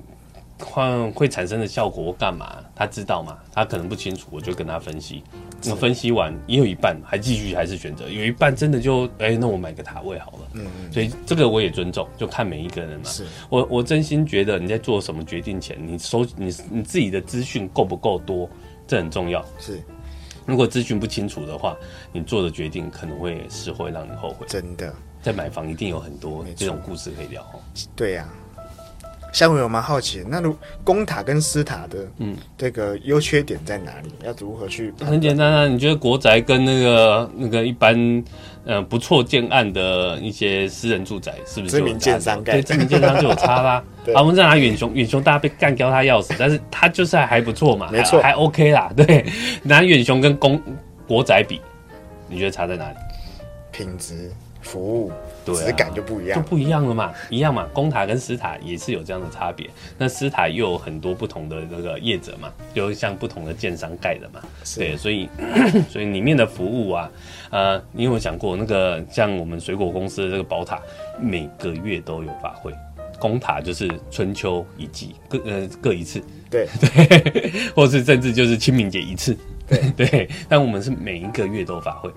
[0.59, 2.57] 会会产生的效果干嘛？
[2.75, 3.37] 他知道吗？
[3.53, 5.23] 他可能不清楚，我就跟他分析。
[5.63, 10.39] 那分析完也有一半还继续还是选择，有一半真的就哎、欸，那我买个塔位好了。
[10.53, 10.91] 嗯嗯。
[10.91, 13.05] 所以这个我也尊重，就看每一个人嘛。
[13.05, 13.25] 是。
[13.49, 18.49] 我我真心觉得你在做什么决定前，你收你你自己的资讯够不够多，
[18.87, 19.43] 这很重要。
[19.59, 19.81] 是。
[20.45, 21.75] 如果资讯不清楚的话，
[22.11, 24.45] 你做的决定可能会是会让你后悔。
[24.47, 24.93] 真的。
[25.21, 27.45] 在买房一定有很多这种故事可以聊。
[27.95, 28.46] 对呀、啊。
[29.37, 34.09] 下回我蛮好奇，那如公塔跟私塔的，嗯，这个优缺点在哪里？
[34.25, 34.91] 要如何去？
[35.05, 38.23] 很简单啊，你觉得国宅跟那个那个一般，嗯、
[38.65, 41.75] 呃，不错建案的一些私人住宅，是不是？
[41.75, 43.83] 知名建商盖，对，知名建商就有差啦。
[44.15, 48.91] 啊，我们再拿远雄，远雄大家被干掉他要死，但是他就是还不错嘛，没错，还 OK 啦。
[48.97, 49.23] 对，
[49.61, 50.59] 拿远雄跟公
[51.07, 51.61] 国宅比，
[52.27, 52.95] 你觉得差在哪里？
[53.71, 54.31] 品质。
[54.63, 55.11] 服务
[55.55, 57.67] 质感就不一样，就不一样了嘛，一样嘛。
[57.73, 59.69] 公塔跟私塔也是有这样的差别。
[59.97, 64.41] 那私塔又有很多不同的那个业者嘛，就像不同的建商盖的嘛。
[64.75, 65.29] 对，所以
[65.89, 67.09] 所以里面的服务啊，
[67.51, 70.79] 呃，你有没有想过那个像我们水果公司的这个宝塔，
[71.19, 72.73] 每个月都有法会，
[73.19, 76.21] 公塔就是春秋一季，各呃各一次。
[76.49, 79.37] 对 对，或是甚至就是清明节一次。
[79.67, 82.09] 对 对，但我们是每一个月都法会。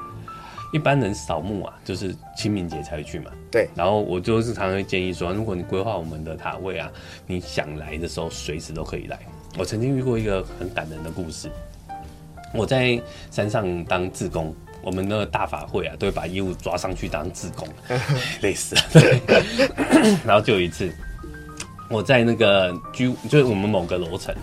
[0.72, 3.30] 一般人扫墓啊，就是清明节才会去嘛。
[3.50, 3.68] 对。
[3.74, 6.90] 然后我就是常常会建议说，如果你规划我们的塔位啊，
[7.26, 9.18] 你想来的时候随时都可以来。
[9.58, 11.50] 我曾经遇过一个很感人的故事。
[12.54, 17.66] 我在山上当志工，我们那个大法会啊，都会把业务抓上去当志工，
[18.40, 18.82] 累死了。
[18.92, 19.20] 对。
[20.24, 20.88] 然后就有一次，
[21.88, 24.34] 我在那个居，就是我们某个楼层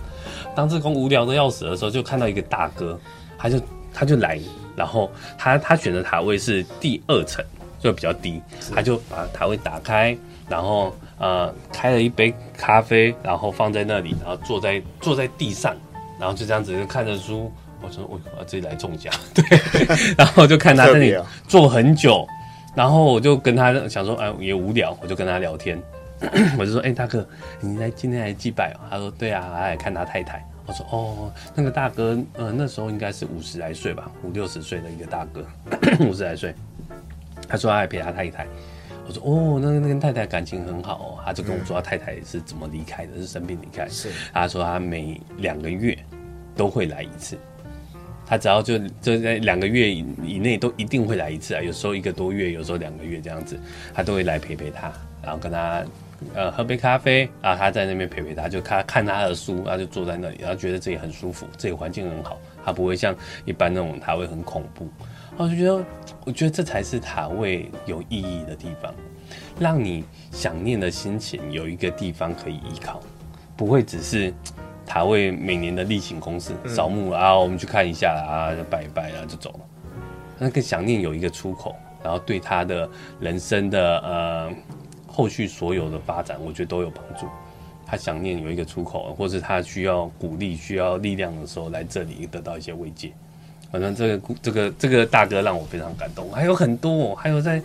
[0.55, 2.99] 当志工，无聊的要死的时候，就看到一个大哥，
[3.37, 3.61] 他就
[3.93, 4.37] 他就来。
[4.77, 7.43] 然后他他选的塔位是第二层，
[7.79, 8.41] 就比较低，
[8.73, 10.15] 他就把塔位打开，
[10.47, 15.75] 然后呃开了一杯咖啡，然后放在那里，然后坐在坐在地上，
[16.19, 17.51] 然后就这样子就看着书。
[17.79, 19.43] 我说我我自己来中奖， 对，
[20.17, 21.15] 然后就看他那里
[21.47, 22.27] 坐很久，
[22.75, 25.79] 然后我就跟他想说，哎也无聊，我就跟他聊天，
[26.57, 27.27] 我就说，哎大哥，
[27.59, 28.79] 你来今天来祭拜哦？
[28.89, 30.43] 他说对啊，来看他太太。
[30.67, 35.45] 我说哦，那个大哥，呃，那时候应该是五十来岁吧，五六十岁的一个大哥，
[36.05, 36.53] 五十来岁。
[37.47, 38.45] 他说他还陪他太太。
[39.07, 41.23] 我说哦，那那跟太太感情很好哦。
[41.25, 43.87] 他就跟我说他太太是怎么离开的，是生病离开。
[43.87, 45.97] 是，他说他每两个月
[46.53, 47.37] 都会来一次，
[48.25, 51.61] 他只要就就在两个月以以内都一定会来一次啊。
[51.61, 53.57] 有时候一个多月，有时候两个月这样子，
[53.93, 54.91] 他都会来陪陪他，
[55.23, 55.81] 然后跟他。
[56.33, 64.89] 呃，喝杯咖啡啊，他在那边陪陪他，就他看他的书，他就坐在那里，然后觉得自己很舒服，这个环境很好，他不会像一般那种他会很恐怖。
[65.37, 65.85] 我就觉得，
[66.25, 68.91] 我觉得这才是塔位有意义的地方，
[69.59, 72.99] 让你想念的心情有一个地方可以依靠，
[73.55, 74.33] 不会只是
[74.87, 79.59] 塔位每年的例行公事扫墓啊，我们去看一下啊，就拜一拜啊就走了。
[80.39, 84.51] 那个想念有一个出口，然后对他的人生的呃。
[85.17, 87.25] 后续所有的发展，我觉得都有帮助。
[87.87, 93.11] 他想念有一个出口，或是他需要鼓励、需要力量的时候，来这里得到一些慰藉。
[93.71, 97.59] 反正这个这个这个大哥让我非常感动，还有很多，还有在，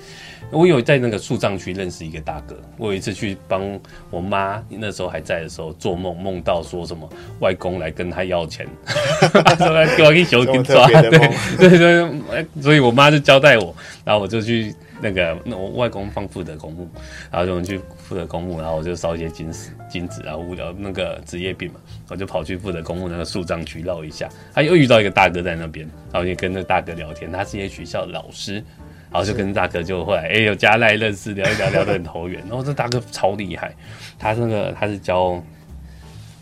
[0.50, 2.56] 我有在那个树葬区认识一个大哥。
[2.78, 3.78] 我有一次去帮
[4.10, 7.06] 我妈那时候还在的时候做梦，梦到说什么
[7.40, 8.66] 外公来跟他要钱，
[9.44, 10.86] 他说来给我一小给抓，
[11.58, 16.88] 对对对，所以我妈就交代我，然后我就去那个那我外公放福德公墓，
[17.30, 28.54] 然后就我们去福德公墓，然后我就烧一些金纸金纸，然后无聊那个职业病嘛，我就跑去福德公墓那个树葬区绕一下，他又遇到一个大哥在那边，然后就跟那大哥聊天，他是一些学校的老师，
[29.10, 33.74] 然后就跟大哥就后来哎、欸、有加赖认识，聊一聊聊得很投缘，然后这大哥超厉害，
[34.18, 35.42] 他那个他是教。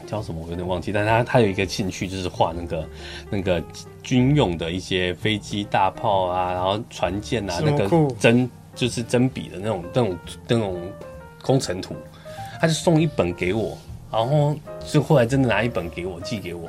[0.06, 0.42] 叫什么？
[0.44, 2.88] 我有点忘记，但他他有一个兴趣，就是画那个
[3.30, 3.62] 那个
[4.02, 10.80] 军用的一些飞机、大炮啊，然后船舰啊，那个真就是真笔的那种那种那种
[11.42, 11.94] 工程图，
[12.60, 13.76] 他就送一本给我，
[14.10, 16.68] 然后就后来真的拿一本给我寄给我，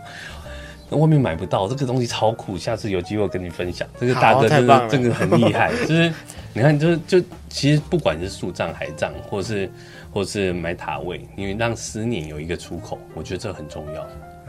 [0.90, 3.88] 外面买不到这个东西超酷，下次有机会跟你分享。
[4.00, 6.14] 这个大哥真的真的很厉害，就是
[6.54, 9.70] 你看，就是就其实不管是树葬、海葬，或是。
[10.14, 14.06] 或是买塔位，因为让思念有一个出口，我觉得这很重要。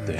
[0.07, 0.17] 对，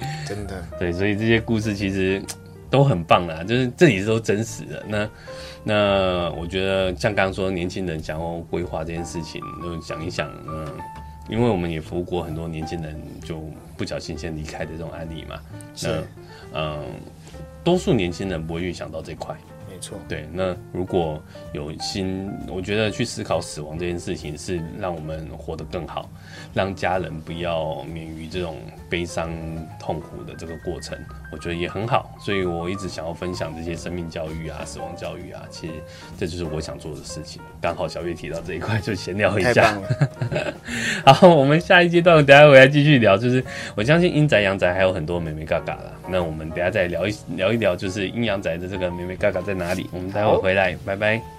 [0.00, 2.22] 嗯、 真的 对，所以这些故事其实
[2.70, 4.84] 都很棒啦，就是这里都真实的。
[4.88, 5.08] 那
[5.64, 10.66] 那我觉得像刚刚说，年轻人想要规划这件事情，就想一想，嗯，
[11.28, 13.42] 因为我们也服务过很多年轻人就
[13.76, 15.40] 不小心先离开的这种案例嘛。
[15.74, 16.04] 是，
[16.54, 16.84] 嗯，
[17.64, 19.36] 多数年轻人不会预想到这块。
[19.76, 26.08] 没错，对，那如果有心，我觉得去思考死亡这件事情，是让我们活得更好，
[26.54, 28.56] 让家人不要免于这种
[28.88, 29.30] 悲伤
[29.78, 30.98] 痛苦的这个过程，
[31.36, 32.10] 我觉得也很好。
[32.18, 35.74] 所以我一直想要分享这些生命教育啊、死亡教育啊，其实
[36.18, 37.42] 这就是我想做的事情。
[37.60, 39.52] 刚好小月提到这一块，就闲聊一下。
[39.52, 40.54] 太棒了。
[41.12, 43.18] 好，我们下一阶段，等下回来继续聊。
[43.18, 43.44] 就是
[43.74, 49.66] 我相信阴宅阳宅还有很多眉眉角角啦，那我们等下再聊一聊一聊，就是阴阳宅的这个眉眉角角在哪？
[49.66, 49.90] 哪里？
[49.90, 51.35] 我们待会回来，拜拜。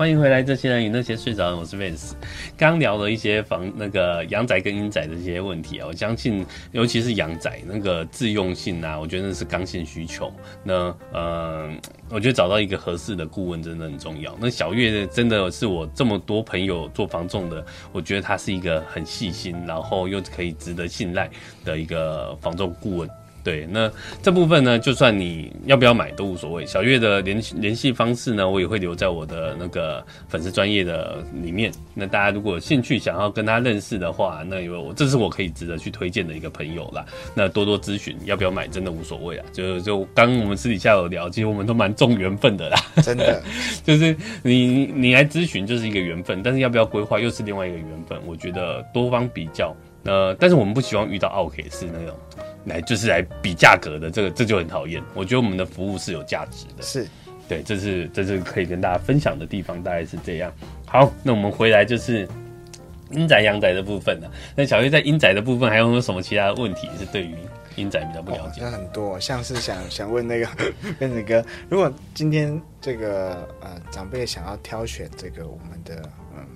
[0.00, 2.12] 欢迎回来，这些人与那些睡着的人，我是 Vance。
[2.56, 10.32] 刚聊了一些房那个阳宅跟阴宅的这些问题啊，我相信尤其是阳宅那个自用性啊，我觉得那是刚性需求。
[10.64, 11.70] 那呃，
[12.08, 14.34] 我觉得找到一个合适的顾问真的很重要。
[14.40, 21.28] 那小月真的是我这么多朋友做房仲的，我觉得他是一个很细心，然后又可以值得信赖
[21.62, 23.10] 的一个房仲顾问。
[23.42, 23.90] 对，那
[24.22, 26.66] 这部分呢，就算你要不要买都无所谓。
[26.66, 31.72] 小月的联联系方式呢，我也会留在我的那个粉丝专业的里面。
[31.94, 37.04] 那大家如果有兴趣想要跟他认识的话，那因为我这是我可以值得去推荐的一个朋友啦。
[37.34, 39.46] 那多多咨询，要不要买真的无所谓啊。
[39.52, 42.78] 就就刚我们私底下有聊，其实我们都蛮重缘分的啦。
[43.02, 43.42] 真的，
[43.84, 48.18] 就是你你来咨询就是一个缘分，但是要不要规划又是另外一个缘分。
[48.26, 49.74] 我觉得多方比较，
[50.04, 52.14] 呃，但是我们不希望遇到奥客是那种。
[52.64, 55.02] 来就是来比价格的，这个这就很讨厌。
[55.14, 57.06] 我觉得我们的服务是有价值的，是
[57.48, 60.52] 对，这是这是可以跟大家分享的地方，大概是这样。
[60.86, 62.28] 好，那我们回来就是
[63.10, 64.30] 阴宅阳宅的部分了。
[64.54, 67.34] 那小月在阴宅的部分还有没有什么其他的问题是对于
[67.76, 68.60] 阴宅比较不了解？
[68.62, 70.48] 那很多，像是想想问那个
[70.98, 76.46] 跟子哥，如果今天这个呃长辈想要挑选这个我们的嗯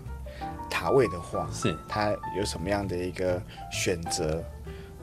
[0.71, 4.45] 塔位的话，是他有什么样的一个选择？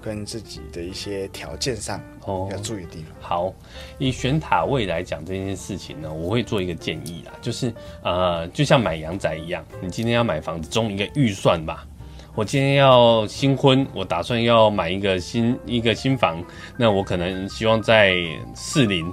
[0.01, 3.07] 跟自己的一些条件上哦要注意的地方。
[3.21, 3.53] 好，
[3.97, 11.85] 以选塔位来讲这件事情呢，我会做一个建议啦，就是呃，就像买阳宅一样，你今天要买房子，中一个预算吧。
[12.33, 16.43] 我今天要新婚，我打算要买一个新一个新房，
[16.77, 18.15] 那我可能希望在
[18.55, 19.05] 士林。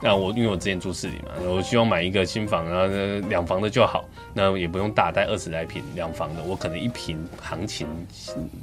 [0.00, 7.86] 那我因为我之前住市里嘛，我希望买一个新房，然后两房的就好，那也不用大，带二十来平两房的，我可能一平行情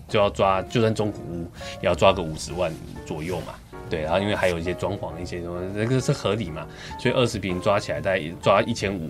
[0.08, 1.48] 就要抓，就算中古屋
[1.82, 2.74] 也要抓个五十万
[3.06, 3.54] 左右嘛。
[3.90, 6.66] 对，然后因为还有一些装潢一些什么，那个是合理嘛，
[7.00, 9.10] 所以二十平抓起来大概抓一千五，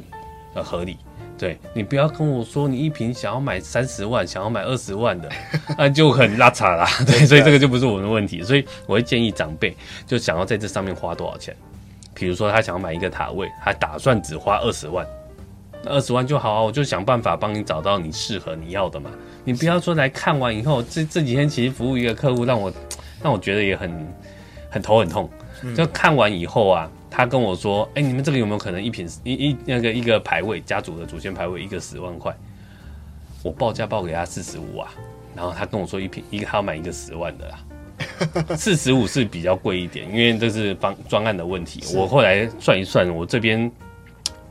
[0.53, 0.97] 呃，合理。
[1.37, 5.29] 对，你不要跟我说你一瓶想要买三十万，想要买二十万的，
[5.77, 6.87] 那就很拉扯啦。
[7.05, 9.75] 对，所以这个就不是我们的问题，所以我会建议长辈
[10.07, 11.55] 就想要在这上面花多少钱。
[12.15, 15.05] 比如说，他想要买一个塔位，他打算只花二十万，
[15.83, 19.11] 那二十万就好啊，我就想办法帮你找到你适合你要的嘛。
[19.43, 22.73] 你不要说来看完以后，这这几天其实服务一个客户，让我
[23.21, 23.91] 让我觉得也很
[24.71, 25.29] 很头很痛。
[25.75, 32.35] 就看完以后啊，他跟我说：“哎、欸，你们这个有没有可能一品一一那个一个排位家族的祖先排位一个十万块？”
[33.43, 34.91] 我报价报给他四十五啊，
[35.35, 37.59] 然后他跟我说一瓶一个他要买一个十万的啦。
[38.55, 41.83] 四十五是比较贵一点，因为这是方专案的问题。
[41.95, 43.71] 我后来算一算，我这边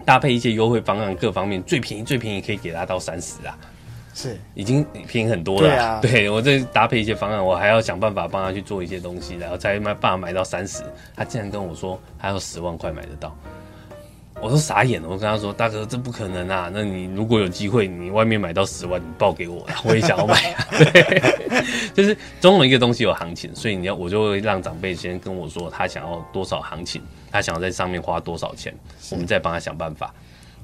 [0.05, 3.57] 搭配一些优惠方案，各方面最便宜最便宜可以给他到三十啊，
[4.15, 5.69] 是已经便宜很多了。
[5.69, 10.83] 对啊， 对我这搭配一些方案，我还要想办法帮他去做一些东西，然后才办法买到三十。
[11.15, 13.37] 他竟然跟我说还有十万块买得到。
[14.45, 16.71] 我都傻眼了，我跟他说：“大哥，这不可能啊！
[16.71, 20.67] 那你如果有机会，你外面买到十万，你报给我， 我也想要买啊。
[20.93, 21.23] ”对，
[21.95, 27.01] 就是总有一个东西有行情，所以你要我就会让长辈先跟我说他想要多少行情，
[27.33, 28.75] 他想要在上面花多少钱，
[29.11, 30.13] 我们再帮他想办法。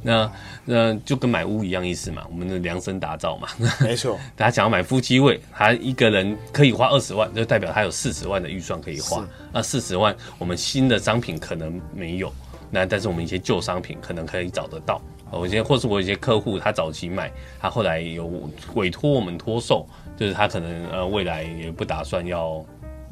[0.02, 0.30] 那
[0.66, 3.48] 那就跟买屋一样意思嘛，我们的量身打造嘛。
[3.80, 9.26] 没错， 他想要买夫妻位，他一个人可以花二十万，就代表他有四十万的预算可以花。
[9.50, 12.30] 那四十万，我们新的商品可能没有，
[12.70, 15.00] 那但是我们一些旧商品可能可以找得到。
[15.30, 18.28] 我现在或是我一些客户，他早期买，他后来有
[18.74, 22.64] 委托我们托售，就是他可能呃未来也不打算要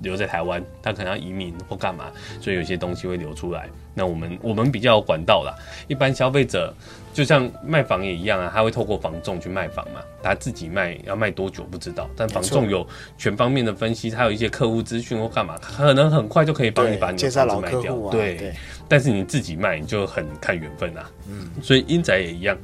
[0.02, 2.06] 留在台湾，他可能要移民或干嘛，
[2.40, 3.68] 所以有些东西会流出来。
[3.94, 5.52] 那我们我们比较有管道啦，
[5.88, 6.72] 一般消费者
[7.12, 12.86] 就像卖房也一样啊，他会透过房仲去卖房嘛，他自己卖要卖多久不知道，但房仲有
[13.16, 17.96] 全方面的分析，他有一些客户资讯或干嘛，可能很快就可以帮你把你的房子卖掉。
[18.10, 18.54] 对，
[18.86, 21.10] 但是你自己卖你就很看缘分啊。
[21.28, 22.56] 嗯，所以英仔也一样。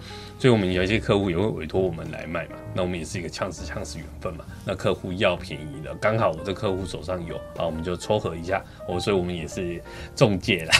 [0.44, 4.44] 所以，我们有一些客户也会委托我们来卖嘛，那我们也是一个呛死呛死缘分嘛。
[4.62, 8.62] 那客户要便宜的，刚好我这客户手上有，啊，我们就撮合一下。
[8.86, 9.82] 我，所以我们也是
[10.14, 10.74] 中介啦，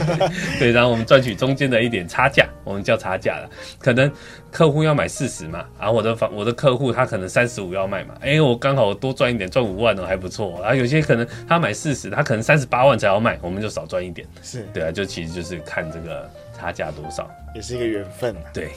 [0.60, 3.48] 对，然后我们赚取中间的一点差价，我们叫差价了。
[3.78, 4.12] 可能
[4.52, 10.58] 客户要买四十嘛，然后我的房，我的客户他可能三十五要卖嘛，哎、欸，我刚好多赚一点，赚五万哦，还不错。
[10.60, 14.28] 然后有些可能他买四十，他可能三十八万才要卖，我们就少赚一点。
[14.42, 18.36] 是对啊，就其实就是看这个差价多少，也是一个缘分。
[18.52, 18.68] 对。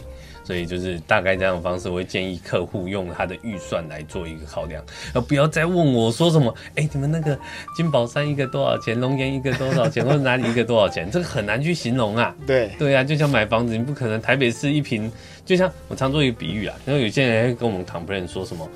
[0.51, 4.83] 所以就是大概这样的方式，我会建议客户用他的预算来做一个考量，
[5.13, 7.39] 而不要再问我说什么，哎、欸，你们那个
[7.73, 12.35] 金宝山一个多少钱，龙岩一个多少钱，或者哪里一个多少钱，这个很难去形容啊。
[12.45, 15.09] 对对啊，就像买房子，你不可能台北市一平，
[15.45, 18.69] 就像我常做一个比喻啊，然后有些人会跟我们 complain 说什么，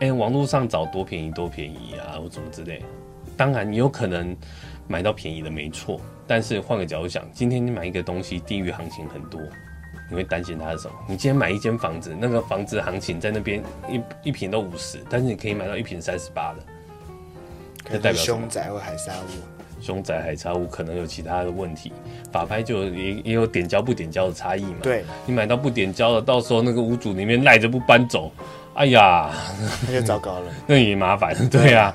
[0.00, 2.82] 哎、欸，网络上找多便宜多便宜啊，或怎么之类。
[3.36, 4.36] 当然你有可能
[4.88, 9.40] 买到便宜的没错，但是换个角度想，今天你买一个东西低于行情很多。
[10.10, 10.94] 你会担心它是什么？
[11.08, 16.58] 你今天买一间房子，那个房子行情在那边一一平都五十，但是你可以买到一平三十八的，
[17.88, 19.80] 那代表凶宅或海沙屋。
[19.80, 21.90] 凶宅海沙屋可能有其他的问题，
[22.30, 24.76] 法拍就也也有点交不点交的差异嘛。
[24.82, 28.30] 对，你买到不点交的，到时候那个屋主里面赖着不搬走。
[28.74, 29.30] 哎呀，
[29.86, 31.34] 那就糟糕了，那也麻烦。
[31.50, 31.92] 对呀、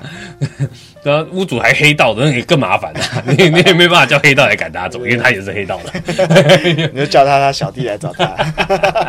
[1.02, 3.00] 然后屋主还黑道的，那也更麻烦了。
[3.26, 5.92] 你你也没办法叫黑道来赶他走，因为他也是黑道的。
[6.92, 8.36] 你就叫他他小弟来找他。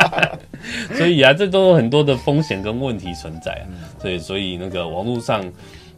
[0.96, 3.64] 所以啊，这都有很多的风险跟问题存在啊。
[4.00, 5.44] 所以，所以那个网络上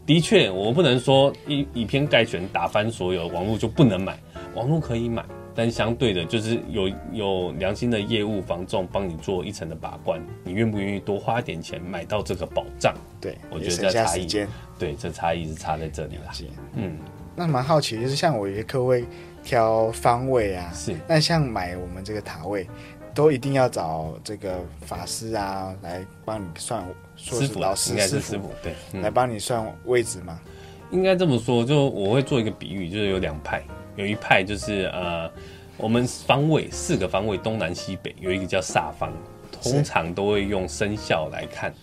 [0.05, 4.15] 的确，我不能说以以偏概全，打翻所有网络就不能买，
[4.53, 5.23] 网络可以买。
[5.53, 12.95] 但相对的，就是有有良心的业务房仲帮你做一层的把关，你愿不愿意多花一点钱买到这个保障？
[13.19, 14.25] 对，我觉得这差异，
[14.79, 16.31] 对，这差异是差在这里了。
[16.75, 16.97] 嗯，
[17.35, 18.93] 那蛮好奇，就是像我有些客户
[19.43, 22.65] 挑方位啊，是，那像买我们这个塔位，
[23.13, 26.81] 都一定要找这个法师啊来帮你算，
[27.17, 30.39] 师傅老师应该是师傅对，嗯、来帮你算位置吗？
[30.91, 33.63] 应该这么说，就我会做一个比喻，就是有两派。
[33.95, 35.29] 有一派就是呃，
[35.77, 39.11] 我们方位四个方位东南西北有一个叫煞方，
[39.61, 41.73] 通常都会用生肖来看。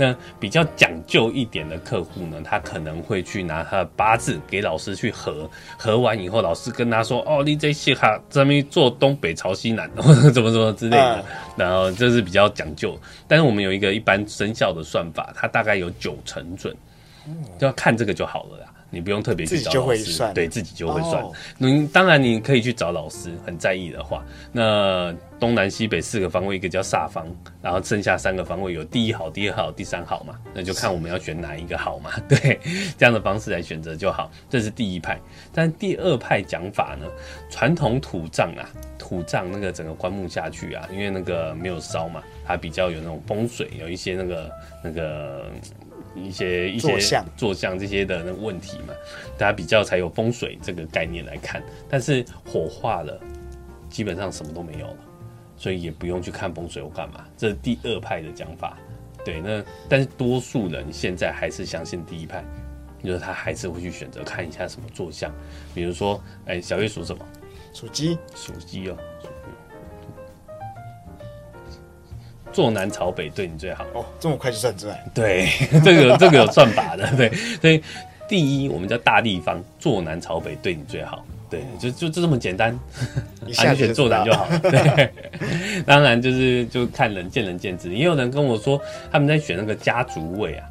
[0.00, 9.90] 那比较讲究一点的客户呢，他可能会去拿他的八字给老师去合，合完以后老师跟他说：“哦，你这些哈这边做东北朝西南，
[10.32, 11.24] 怎么怎么之类的。”
[11.58, 12.96] 然后这是比较讲究。
[13.26, 16.72] 但是我们有一个一般生肖的算法，它大概有九成准，
[17.58, 18.66] 就要看这个就好了啦。
[18.90, 21.22] 你不用特别去找老师，对自己就会算。
[21.58, 27.26] 你当然你可以去找老师，很在意的话，那东南西北四个方位，一个叫煞方，
[27.60, 32.10] 然后剩下三个方位有第一好、第二好、第三好嘛，那就看我们要选哪一个好嘛。
[32.28, 32.58] 对，
[32.96, 34.30] 这样的方式来选择就好。
[34.48, 35.20] 这是第一派，
[35.52, 37.06] 但第二派讲法呢，
[37.50, 38.64] 传统土葬啊，
[38.98, 44.50] 土葬那个整个棺木下去啊，因为那个没有烧嘛，它比较有那种风水，有一些那个
[44.82, 45.44] 那个。
[46.24, 48.94] 一些一些坐向坐向这些的那个问题嘛，
[49.38, 51.62] 大家比较才有风水这个概念来看。
[51.88, 53.20] 但是火化了，
[53.88, 54.96] 基本上什么都没有了，
[55.56, 57.24] 所以也不用去看风水或干嘛。
[57.36, 58.76] 这是第二派的讲法。
[59.24, 62.44] 对，那但是多数人现在还是相信第一派，
[63.02, 65.30] 就是他还是会去选择看一下什么坐向，
[65.74, 67.24] 比如说，哎、欸，小月属什么？
[67.74, 68.16] 属鸡。
[68.34, 68.96] 属鸡哦。
[72.52, 75.04] 坐南朝北对你最好哦，这么快就算出来？
[75.14, 75.48] 对，
[75.84, 77.30] 这个这个有算法的， 对，
[77.60, 77.82] 所以
[78.28, 82.78] 第一我们叫大地方，坐南朝北对你最好，对，就就就这么简单，
[83.46, 84.58] 你选坐南就好了。
[84.60, 85.12] 对，
[85.86, 88.80] 当然就是就看人见仁见智，也有人跟我说
[89.12, 90.66] 他们在选那个家族位啊，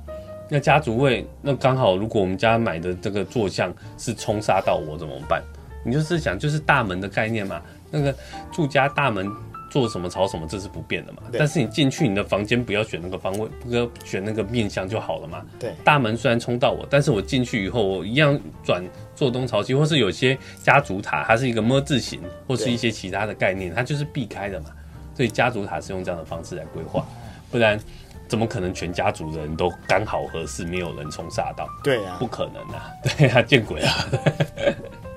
[0.50, 5.42] 那家族位那刚好如果我们家买的这个坐向是冲煞到我怎么办？
[5.86, 8.14] 你就是想就是大门的概念嘛，那个
[8.52, 9.32] 住家大门。
[9.70, 11.24] 做什么朝什么，这是不变的嘛。
[11.34, 15.46] 但是你进去你的房间，不要选那个方位，不要选那个面向就好了嘛。
[15.60, 18.84] 对，大门虽然冲到我，但是我进去以后，我一样转
[19.16, 24.72] 坐东朝西，或是有些家族塔，它是一个么字形，或是一些其他的概念，它就是避开的嘛。
[25.16, 27.04] 所以家族塔是用这样的方式来规划，
[27.50, 27.80] 不然
[28.28, 31.68] 怎么可能全家族的人都刚好合适，没有人冲煞到？
[31.84, 32.92] 对呀、啊，不可能啊！
[33.18, 33.94] 对啊，见鬼啊！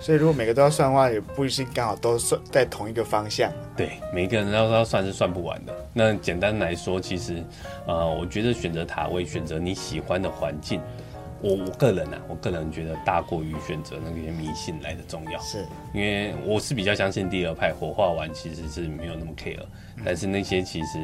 [0.01, 3.53] 所以如果每个都要算的话，也不一定刚好都算在同一个方向。
[3.77, 5.75] 对，每个人要要算是算不完的。
[5.93, 7.45] 那简单来说，其实，
[7.87, 10.81] 呃，我觉得选择塔位，选择你喜欢的环境。
[11.43, 19.65] 我我个人啊，我个人觉得大过于选择那些迷信来的重要，是因为我是比较相信第二派火化完其实是没有那么 care，
[20.05, 20.99] 但是那些其实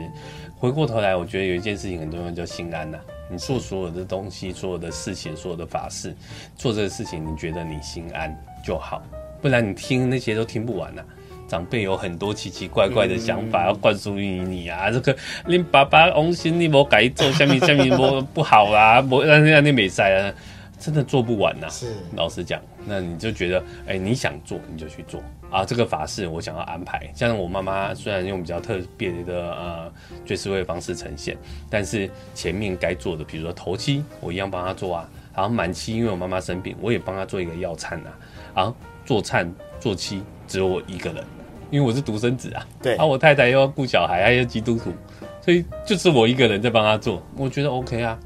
[0.58, 2.98] 回过头来，我觉得有一件事情很重要，叫心安呐。
[3.28, 6.14] 你做所有的东西，所有的事情，所有的法事，
[6.54, 8.32] 做这个事情，你觉得你心安
[8.64, 9.02] 就好，
[9.42, 11.02] 不然你听那些都听不完呐。
[11.48, 15.16] 长辈有很多奇奇怪怪的想法要灌输于你啊，这个
[15.46, 20.34] 你爸爸翁心你莫改做，下面下面莫不好啦，莫让让你没赛啊，
[20.78, 21.68] 真的做不完呐。
[21.70, 25.64] 是，老实讲，那你就觉得，哎、欸，你想做你就去做啊。
[25.64, 29.92] 这个法事我想要安排，像我妈妈虽然用比较特别的呃
[30.24, 31.36] 爵士会方式呈现，
[31.70, 35.08] 但是前面该做的，比如说头七，我一样帮她做啊。
[35.34, 38.18] 然后满期，因为我妈妈生病，我也帮她做一个药忏啊。
[38.54, 38.74] 啊，
[39.04, 41.22] 做餐做期，只有我一个人。
[41.70, 44.92] 因为我是独生子啊，对，啊，我太太又要顾小孩，还要基督徒，
[45.40, 48.18] 所以就是我一个人在帮他做，我觉得 OK 啊，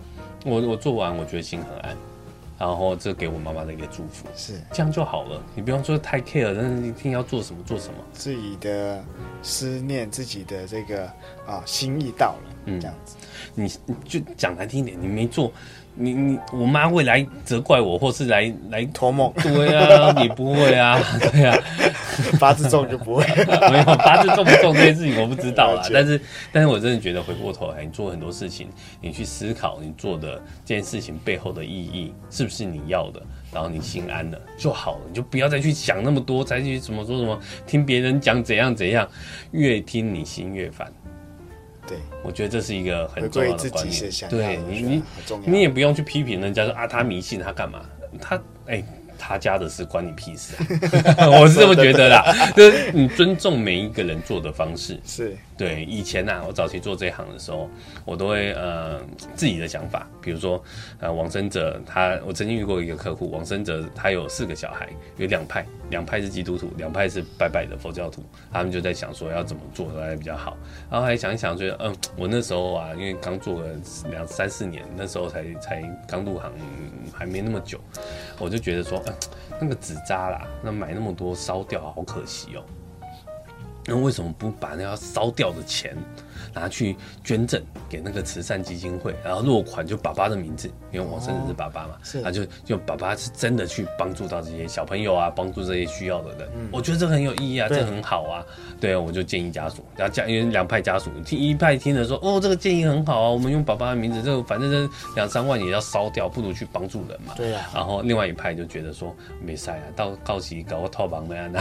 [0.44, 1.96] 我我做完我觉得心很安，
[2.58, 4.60] 然后这给我妈妈的一个祝福，是。
[4.72, 9.02] 这样就好了，你不用说太 care，但是一定要做什么做什么，自己的
[9.42, 11.06] 思念，自己的这个
[11.46, 13.16] 啊心意到了，嗯，这样子，
[13.54, 15.50] 你你就讲难听一点，你没做。
[15.94, 19.32] 你你我妈会来责怪我，或是来来托梦？
[19.42, 20.98] 对啊，你不会啊，
[21.32, 21.56] 对啊，
[22.40, 23.24] 八字重就不会，
[23.70, 25.82] 没有八字重不重这件事情我不知道啦。
[25.92, 26.20] 但是
[26.52, 28.68] 但是我真的觉得回过头来，你做很多事情，
[29.00, 33.20] 你去思考你做的这件事情背后的意义是不是你要的，
[33.52, 39.06] 然后你心安了就好了，你就不要再去想那么多，再去怎么说什么，听别人讲怎样怎样，
[39.50, 40.90] 越听你心越烦。
[41.90, 44.10] 对，我觉得这是一个很重要的观念。
[44.30, 45.02] 对你，你
[45.44, 47.80] 你也不用去批评人家说啊，他迷信，他干嘛？
[48.18, 48.36] 他
[48.66, 48.76] 哎。
[48.76, 48.84] 欸
[49.22, 50.54] 他家的事关你屁事
[51.18, 51.28] 啊！
[51.28, 52.24] 我是这么觉得啦，
[52.56, 54.98] 就是你尊重每一个人做的方式。
[55.04, 55.84] 是对。
[55.84, 57.68] 以前呐、啊，我早期做这一行的时候，
[58.06, 58.98] 我都会呃
[59.34, 60.62] 自己的想法，比如说
[60.98, 64.88] 呃往生者他，我曾经遇过一个客户，往生者他有四个小孩，
[65.18, 70.56] 有两派，两派是基督徒，两派是拜拜的佛教徒，他们就在想说要怎么做才比较好，
[70.90, 73.68] 然后还想一想，觉得嗯，我那时候啊，因为刚做了
[74.10, 76.50] 两三四年，那时候才才刚入行，
[77.12, 77.78] 还没那么久，
[78.38, 79.02] 我就觉得说。
[79.06, 79.14] 嗯
[79.62, 82.64] 那个纸扎啦，那买那么多烧掉，好可惜哦。
[83.86, 85.96] 那为什么不把那要烧掉的钱
[86.52, 98.44] 拿去捐赠给那个慈善基金会，然后落款就爸爸的名字，因为我生者是爸爸嘛，是，他就就爸爸是真的去帮助到这些小朋友啊，帮助这些需要的人，嗯、我觉得这很有意义啊，这很好啊，
[98.80, 111.60] 对啊，我就建议家属，然后家因为两派家属听一派听了说，哦，这个建议很好啊，我们用爸爸的名字，这个反正这两三万也要烧掉，不如去帮助人嘛，对啊，然后另外一派就觉得说没事啊，到告急搞个套房那样的，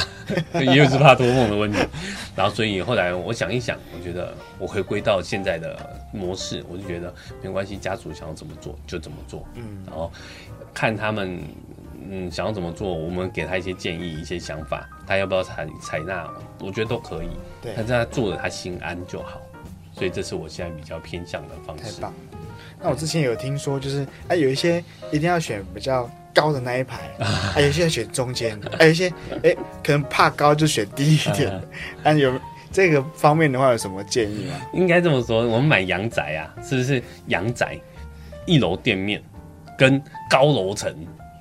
[0.65, 1.77] 也有是怕托梦的问题，
[2.35, 5.21] 然后所以后来我想一想，我觉得我回归到。
[5.29, 5.77] 现在的
[6.11, 10.11] 模式，我就觉得没关系，家属想要怎么做就怎么做，嗯，然后
[10.73, 11.39] 看他们，
[12.09, 16.27] 嗯，想要怎么做，我们给他一些建议、一些想法，他要不要采采纳，
[16.59, 17.29] 我觉得都可以，
[17.61, 19.39] 对，但是他做的他心安就好，
[19.93, 21.95] 所以这是我现在比较偏向的方式。
[21.95, 22.13] 太棒！
[22.81, 29.11] 那我之前有听说，就是哎，有一些一定要选比较高的那一排，啊，有些要选中间，还有一些
[29.43, 31.61] 哎，可能怕高就选低一点，
[32.03, 32.33] 但有。
[32.71, 34.53] 这个方面的话，有什么建议吗？
[34.73, 37.75] 应该这么说，我们买阳宅啊，是不是阳宅
[38.45, 39.19] 一楼店面
[39.75, 39.99] 跟
[40.29, 40.95] 高楼层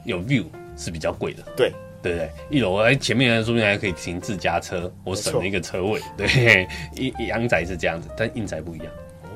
[0.05, 1.43] 有 view 是比较贵的？
[1.55, 1.71] 对
[2.03, 2.31] 对不对？
[2.49, 6.01] 一楼哎，前面说不定还可以停自家车，我省了一个车位。
[6.17, 6.67] 对，
[6.97, 8.87] 一阳宅是这样子，但硬宅不一样。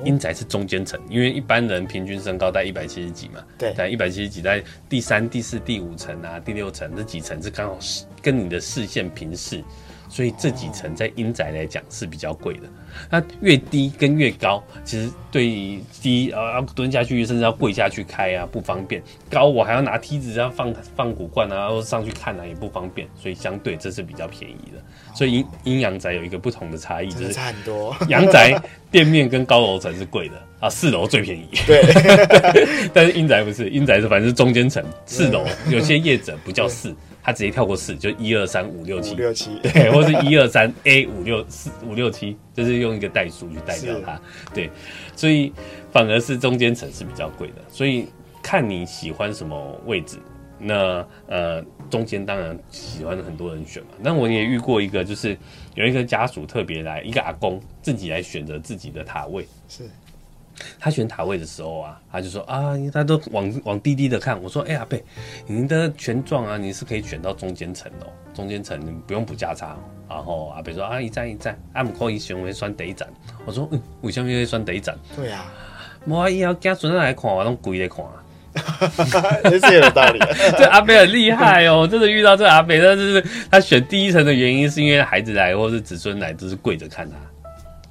[0.05, 9.63] 阴宅是中间层，因为一般人平均身高在一百七十几嘛，对，在一百七十几，在第三、第四、第五层啊，第六层这几层是刚好是跟你的视线平视。
[10.09, 12.69] 所以这几层在阴宅来讲是比较贵的，
[13.09, 19.01] 那越低跟越高，其实对于低啊要蹲下去，甚至要跪下去开啊不方便。
[19.27, 23.07] 高我还要拿梯子这样放放骨罐啊，然后上去看啊也不方便。
[23.15, 24.79] 所以相对这是比较便宜的。
[25.15, 27.95] 所以阴阴阳宅有一个不同的差异，就是差很多。
[28.07, 31.47] 阳宅店面跟高楼层是贵的啊，四楼最便宜。
[31.65, 31.81] 对，
[32.93, 36.95] 但是英宅不是，英宅是反正是中间层，四楼有些业者不叫四。
[37.25, 44.19] 他直接跳过四，就一二三五六七，六七，对，或是一二三 A 五六四五六七，就是用一个代数去代表它，
[44.53, 44.69] 对，
[45.15, 45.53] 所以
[45.89, 48.09] 反而是中间层是比较贵的，所以
[48.41, 50.17] 看你喜欢什么位置，
[50.59, 53.91] 那呃中间当然喜欢很多人选嘛。
[54.01, 55.37] 那我也遇过一个，就是
[55.75, 59.47] 有一个家属特别来，一个阿公自己来选择自己的塔位。
[59.67, 59.89] 是，
[60.79, 64.41] 他选塔位的时候啊，他就说啊，他都往往低低的看。
[64.41, 65.03] 我说，哎呀，贝，
[65.47, 69.75] 你的权状啊，你是可以选到中间层的，中间层你不用补价差。
[70.07, 73.07] 然后阿贝说啊，一站一站，阿姆可以选为选第一站。
[73.45, 74.95] 我说，嗯，为什么要选第一站？
[75.15, 75.53] 对呀、啊。
[76.05, 78.05] 我以后家孙来看，我拢跪来看。
[79.51, 80.19] 也是有道理。
[80.57, 87.15] 这阿北很厉害哦，真的遇到这阿北，但是他选第一层的原因，是因为孩子来或是子孙来，都是跪着看他。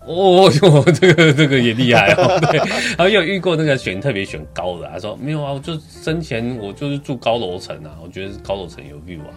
[0.05, 2.39] 哦哟，这个这个也厉害哦。
[2.51, 9.31] 对，然后有遇过那个选特别选高的，他说没有啊，我就生前我就是住高楼层啊，我觉得高楼层有 view 啊。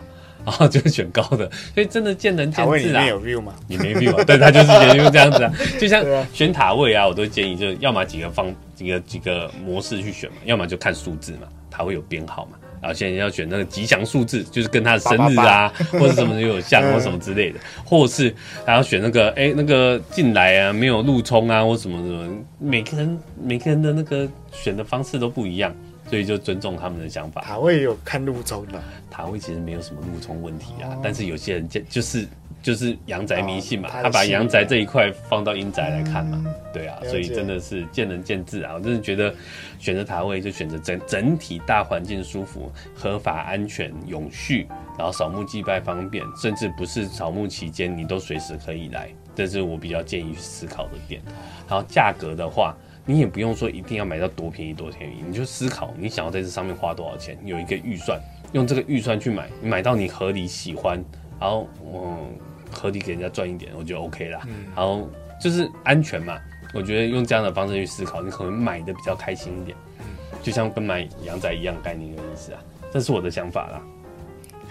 [0.45, 2.65] 然后就选高的，所以真的见仁见智啊。
[2.65, 3.55] 塔位里面有 view 吗？
[3.67, 4.23] 你没 view 啊？
[4.23, 5.51] 对，他就是因为这样子啊。
[5.79, 12.57] 就像选塔位啊，我都建议，就要么几个方几个几个模式去选嘛，要么就看数字嘛，塔位有编号嘛。
[12.81, 25.73] 然后现在要选那个吉祥数字，就是跟他的生日啊，或者什么又有像或什么之类的，或者是还要选那个哎那个进来啊没有路冲啊或什么什么，每个人每个人的那个选的方式都不一样。
[26.07, 27.41] 所以就尊重他们的想法。
[27.41, 32.27] 塔位有看路冲的，塔位其实没有什么路冲问题啊，哦、但是有些人就就是
[32.61, 38.73] 就是阳宅迷信嘛，哦、他，他把阳宅这一块放到阴宅来看嘛，嗯、对啊，所以真的是见仁见智啊。
[38.75, 39.33] 我真的觉得
[39.79, 51.21] 选择塔位就选择整整体大环境舒服、合法、安全、永续，然后扫墓祭拜方便，甚至不是扫墓期间你都随时可以来，这是我比较建议去思考的点。
[51.67, 52.75] 然后价格的话。
[53.05, 58.19] 你也不用说一定要买到多便宜多便宜，你就思考你想要在这上面花多少钱，有一个预算，
[58.51, 61.03] 用这个预算去买，你买到你合理喜欢，
[61.39, 62.17] 然后嗯
[62.71, 64.41] 合理给人家赚一点，我觉得 OK 啦。
[64.47, 65.07] 嗯，然后
[65.39, 66.37] 就是安全嘛，
[66.73, 69.77] 我觉得用这样的方式去思考，你可能买的比较开心一点。
[69.99, 70.05] 嗯，
[70.41, 72.59] 就像跟买羊仔一样概念的意思啊，
[72.91, 73.81] 这是我的想法啦。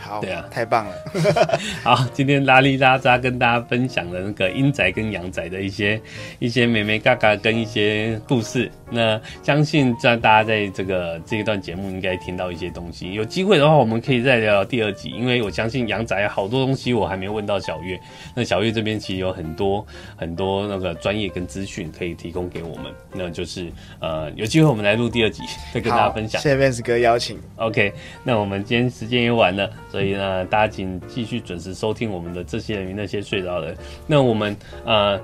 [0.05, 0.93] 好，对啊，太棒了。
[1.83, 5.99] 好，今天拉里拉扎跟大家分享了那个阴宅跟阳宅的一些
[6.39, 8.71] 一些美眉嘎嘎跟一些故事。
[8.91, 13.15] 那相信在大家在这个这一段节目应该听到一些东西。
[13.15, 17.99] 有机会的话，我们可以再聊聊第二集，因为我相信阳宅好多东西我还没问到小月。
[18.37, 19.85] 那小月这边其实有很多
[20.17, 22.93] 很多那个专业跟资讯可以提供给我们。
[23.15, 25.43] 那就是呃，有机会我们来录第二集，
[25.73, 26.41] 再跟大家分享。
[26.43, 27.39] 谢谢 Vance 哥邀请。
[27.57, 27.93] OK，
[28.23, 29.71] 那我们今天时间也晚了。
[29.95, 33.77] 所以呢，大家请继续准时收听我们的这些人与那些睡着的人。
[34.09, 35.21] 那我们呃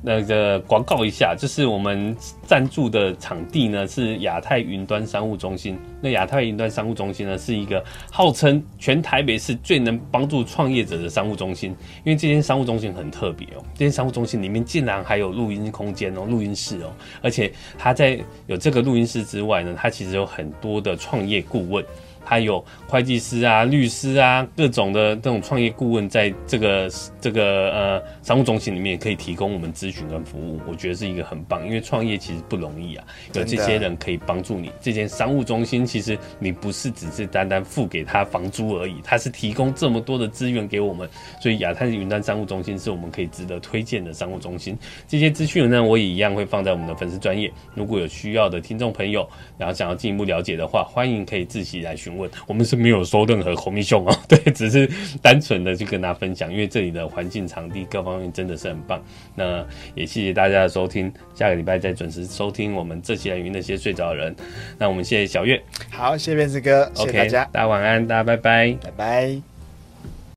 [0.00, 2.16] 那个广告一下，就是我们
[2.46, 5.76] 赞助的场地呢是亚太云端商务中心。
[6.00, 11.74] 那亚太云端商务中心呢是一个号称全台北市最能帮助创业者的商务中心。
[12.04, 21.84] 因为这间商务中心很特别哦，这间商务中心里面竟然还有录音空间哦，录音室哦，而且它在有这个录音室之外呢，它其实有很多的创业顾问。
[22.24, 31.64] 还有会计师啊、律师啊，各种的这种创业顾问，在这个这个呃商务中心里面可以提供我们咨询跟服务，我觉得是一个很棒。
[31.66, 33.04] 因为创业其实不容易啊，
[33.34, 34.70] 有这些人可以帮助你。
[34.80, 41.08] 这间商务中心其实你不是只是单单付给他房租而已，他是提供这么多的资源给我们，
[41.40, 44.76] 所以亚太云端商务中心是我们可以值得推荐的商务中心。
[45.06, 52.11] 这些资讯呢，我也一样会放在我们的粉丝专业，如果有需要的听众朋友，然后想要进一步了解的话，欢迎可以自己来询
[52.46, 54.88] 我们是没有收任何红米熊哦， 对，只是
[55.20, 59.02] 单纯的去跟大家分享，因为这里的环境、场地各方面真的是很棒。
[59.34, 64.34] 那也谢谢大家的收听，下个礼拜再准时收听我们这些人与那些睡着的人。
[64.78, 69.51] 那我们谢谢小月，好，谢谢 Vance 哥，谢谢大家，大家晚安，大家拜拜，拜拜。